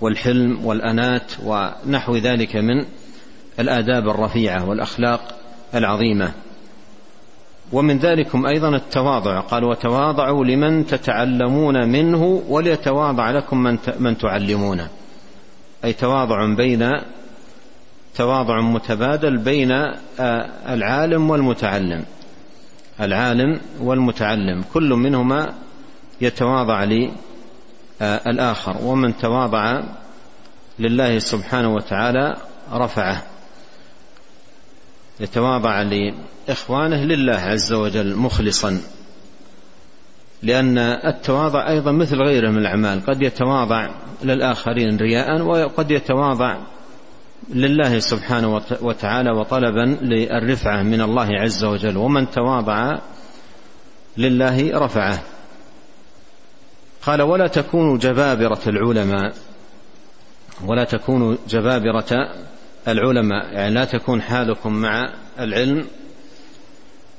والحلم 0.00 0.66
والأنات 0.66 1.32
ونحو 1.44 2.16
ذلك 2.16 2.56
من 2.56 2.84
الآداب 3.60 4.08
الرفيعة 4.08 4.68
والأخلاق 4.68 5.20
العظيمة. 5.74 6.32
ومن 7.72 7.98
ذلكم 7.98 8.46
أيضا 8.46 8.76
التواضع 8.76 9.40
قال 9.40 9.64
وتواضعوا 9.64 10.44
لمن 10.44 10.86
تتعلمون 10.86 11.88
منه 11.88 12.42
وليتواضع 12.48 13.30
لكم 13.30 13.62
من 13.62 13.78
من 13.98 14.18
تعلمونه. 14.18 14.88
أي 15.84 15.92
تواضع 15.92 16.54
بين 16.54 16.90
تواضع 18.14 18.60
متبادل 18.60 19.36
بين 19.36 19.70
العالم 20.68 21.30
والمتعلم. 21.30 22.04
العالم 23.00 23.60
والمتعلم. 23.80 24.64
كل 24.74 24.88
منهما 24.88 25.54
يتواضع 26.20 26.84
للآخر 28.00 28.76
ومن 28.82 29.16
تواضع 29.16 29.82
لله 30.78 31.18
سبحانه 31.18 31.74
وتعالى 31.74 32.36
رفعه. 32.72 33.22
يتواضع 35.20 35.82
لإخوانه 35.82 37.04
لله 37.04 37.36
عز 37.36 37.72
وجل 37.72 38.16
مخلصا. 38.16 38.80
لأن 40.42 40.78
التواضع 40.78 41.68
أيضا 41.68 41.92
مثل 41.92 42.16
غيره 42.16 42.50
من 42.50 42.58
الأعمال. 42.58 43.06
قد 43.06 43.22
يتواضع 43.22 43.90
للآخرين 44.22 44.96
رياء 44.96 45.42
وقد 45.42 45.90
يتواضع 45.90 46.56
لله 47.48 47.98
سبحانه 47.98 48.62
وتعالى 48.80 49.30
وطلبا 49.30 49.98
للرفعة 50.02 50.82
من 50.82 51.00
الله 51.00 51.28
عز 51.30 51.64
وجل 51.64 51.96
ومن 51.96 52.30
تواضع 52.30 52.98
لله 54.16 54.78
رفعه. 54.78 55.22
قال 57.02 57.22
ولا 57.22 57.46
تكونوا 57.46 57.98
جبابرة 57.98 58.60
العلماء 58.66 59.34
ولا 60.66 60.84
تكونوا 60.84 61.36
جبابرة 61.48 62.34
العلماء 62.88 63.52
يعني 63.52 63.74
لا 63.74 63.84
تكون 63.84 64.22
حالكم 64.22 64.72
مع 64.72 65.12
العلم 65.38 65.86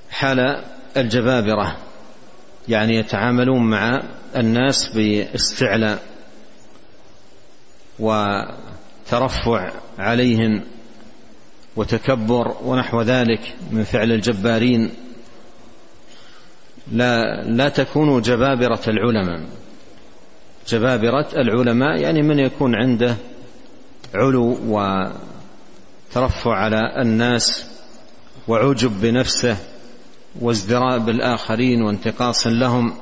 حال 0.09 0.63
الجبابرة 0.97 1.77
يعني 2.67 2.95
يتعاملون 2.95 3.69
مع 3.69 4.03
الناس 4.35 4.87
باستعلاء 4.95 5.99
وترفع 9.01 9.71
عليهم 9.99 10.63
وتكبر 11.75 12.55
ونحو 12.63 13.01
ذلك 13.01 13.55
من 13.71 13.83
فعل 13.83 14.11
الجبارين. 14.11 14.91
لا 16.91 17.43
لا 17.43 17.69
تكونوا 17.69 18.19
جبابرة 18.19 18.81
العلماء. 18.87 19.47
جبابرة 20.67 21.27
العلماء 21.37 22.01
يعني 22.01 22.21
من 22.21 22.39
يكون 22.39 22.75
عنده 22.75 23.15
علو 24.15 24.57
وترفع 24.67 26.53
على 26.55 27.01
الناس 27.01 27.65
وعجب 28.47 29.01
بنفسه 29.01 29.57
وازدراء 30.41 30.97
بالآخرين 30.99 31.81
وانتقاص 31.81 32.47
لهم. 32.47 32.93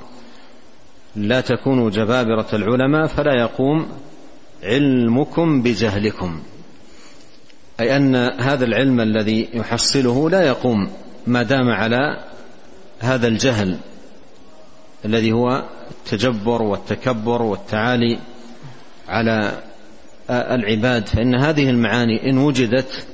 لا 1.15 1.41
تكونوا 1.41 1.89
جبابرة 1.89 2.47
العلماء 2.53 3.07
فلا 3.07 3.41
يقوم 3.41 3.87
علمكم 4.63 5.61
بجهلكم. 5.61 6.41
أي 7.79 7.95
أن 7.95 8.15
هذا 8.15 8.65
العلم 8.65 8.99
الذي 8.99 9.49
يحصله 9.53 10.29
لا 10.29 10.41
يقوم 10.41 10.89
ما 11.27 11.43
دام 11.43 11.69
على 11.69 12.23
هذا 12.99 13.27
الجهل 13.27 13.77
الذي 15.05 15.31
هو 15.31 15.65
التجبر 15.91 16.61
والتكبر 16.61 17.41
والتعالي 17.41 18.19
على 19.07 19.63
العباد. 20.29 21.07
فإن 21.07 21.35
هذه 21.35 21.69
المعاني 21.69 22.29
إن 22.29 22.37
وجدت 22.37 23.07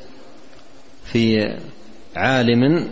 في 1.06 1.46
عالم 2.16 2.90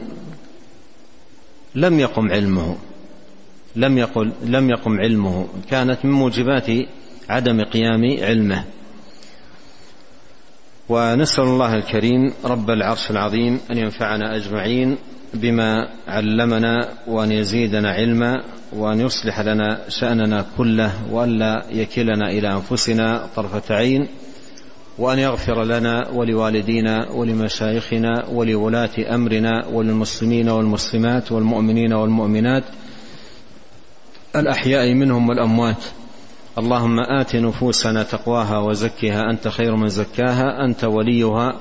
لم 1.76 2.00
يقم 2.00 2.32
علمه 2.32 2.78
لم 3.76 3.98
يقل 3.98 4.32
لم 4.44 4.70
يقم 4.70 5.00
علمه. 5.00 5.48
كانت 5.70 6.06
من 6.06 6.12
موجبات 6.12 6.70
عدم 7.34 7.64
قيام 7.64 8.04
علمه. 8.22 8.64
ونسأل 10.90 11.44
الله 11.44 11.76
الكريم 11.76 12.34
رب 12.46 12.70
العرش 12.70 13.12
العظيم 13.12 13.60
أن 13.72 13.78
ينفعنا 13.78 14.36
أجمعين 14.36 14.98
بما 15.34 15.90
علمنا 16.08 16.90
وأن 17.08 17.32
يزيدنا 17.32 17.92
علما 17.92 18.44
وأن 18.74 19.00
يصلح 19.00 19.40
لنا 19.40 19.80
شأننا 19.90 20.46
كله 20.58 20.92
وألا 21.12 21.66
يكلنا 21.72 22.30
إلى 22.30 22.54
أنفسنا 22.54 23.30
طرفة 23.36 23.76
عين 23.76 24.08
وأن 24.98 25.20
يغفر 25.20 25.64
لنا 25.64 26.10
ولوالدينا 26.10 27.10
ولمشايخنا 27.10 28.26
ولولاة 28.32 29.16
أمرنا 29.16 29.66
وللمسلمين 29.68 30.50
والمسلمات 30.50 31.32
والمؤمنين 31.32 31.94
والمؤمنات 31.94 32.64
الأحياء 34.36 34.94
منهم 34.94 35.30
والأموات. 35.30 35.84
اللهم 36.58 37.00
آت 37.00 37.36
نفوسنا 37.36 38.04
تقواها 38.04 38.58
وزكها 38.58 39.22
أنت 39.32 39.48
خير 39.48 39.76
من 39.76 39.88
زكاها 39.88 40.66
أنت 40.66 40.84
وليها 40.84 41.54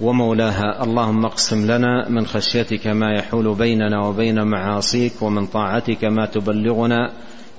ومولاها. 0.00 0.84
اللهم 0.84 1.24
اقسم 1.24 1.66
لنا 1.70 2.08
من 2.08 2.26
خشيتك 2.26 2.86
ما 2.86 3.12
يحول 3.18 3.54
بيننا 3.54 4.06
وبين 4.06 4.42
معاصيك 4.42 5.22
ومن 5.22 5.46
طاعتك 5.46 6.04
ما 6.04 6.26
تبلغنا 6.26 7.12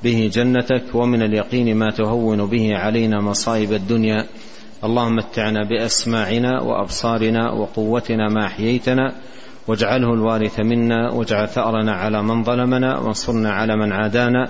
به 0.04 0.30
جنتك 0.34 0.84
ومن 0.94 1.22
اليقين 1.22 1.78
ما 1.78 1.90
تهون 1.90 2.46
به 2.46 2.76
علينا 2.76 3.22
مصائب 3.22 3.74
الدنيا. 3.74 4.26
اللهم 4.84 5.16
متعنا 5.16 5.64
بأسماعنا 5.64 6.62
وأبصارنا 6.62 7.52
وقوتنا 7.52 8.30
ما 8.30 8.46
أحييتنا 8.46 9.14
واجعله 9.68 10.14
الوارث 10.14 10.60
منا 10.60 11.12
واجعل 11.12 11.48
ثأرنا 11.48 11.92
على 11.92 12.24
من 12.24 12.44
ظلمنا 12.44 13.00
وانصرنا 13.00 13.52
على 13.52 13.76
من 13.76 13.92
عادانا. 13.92 14.50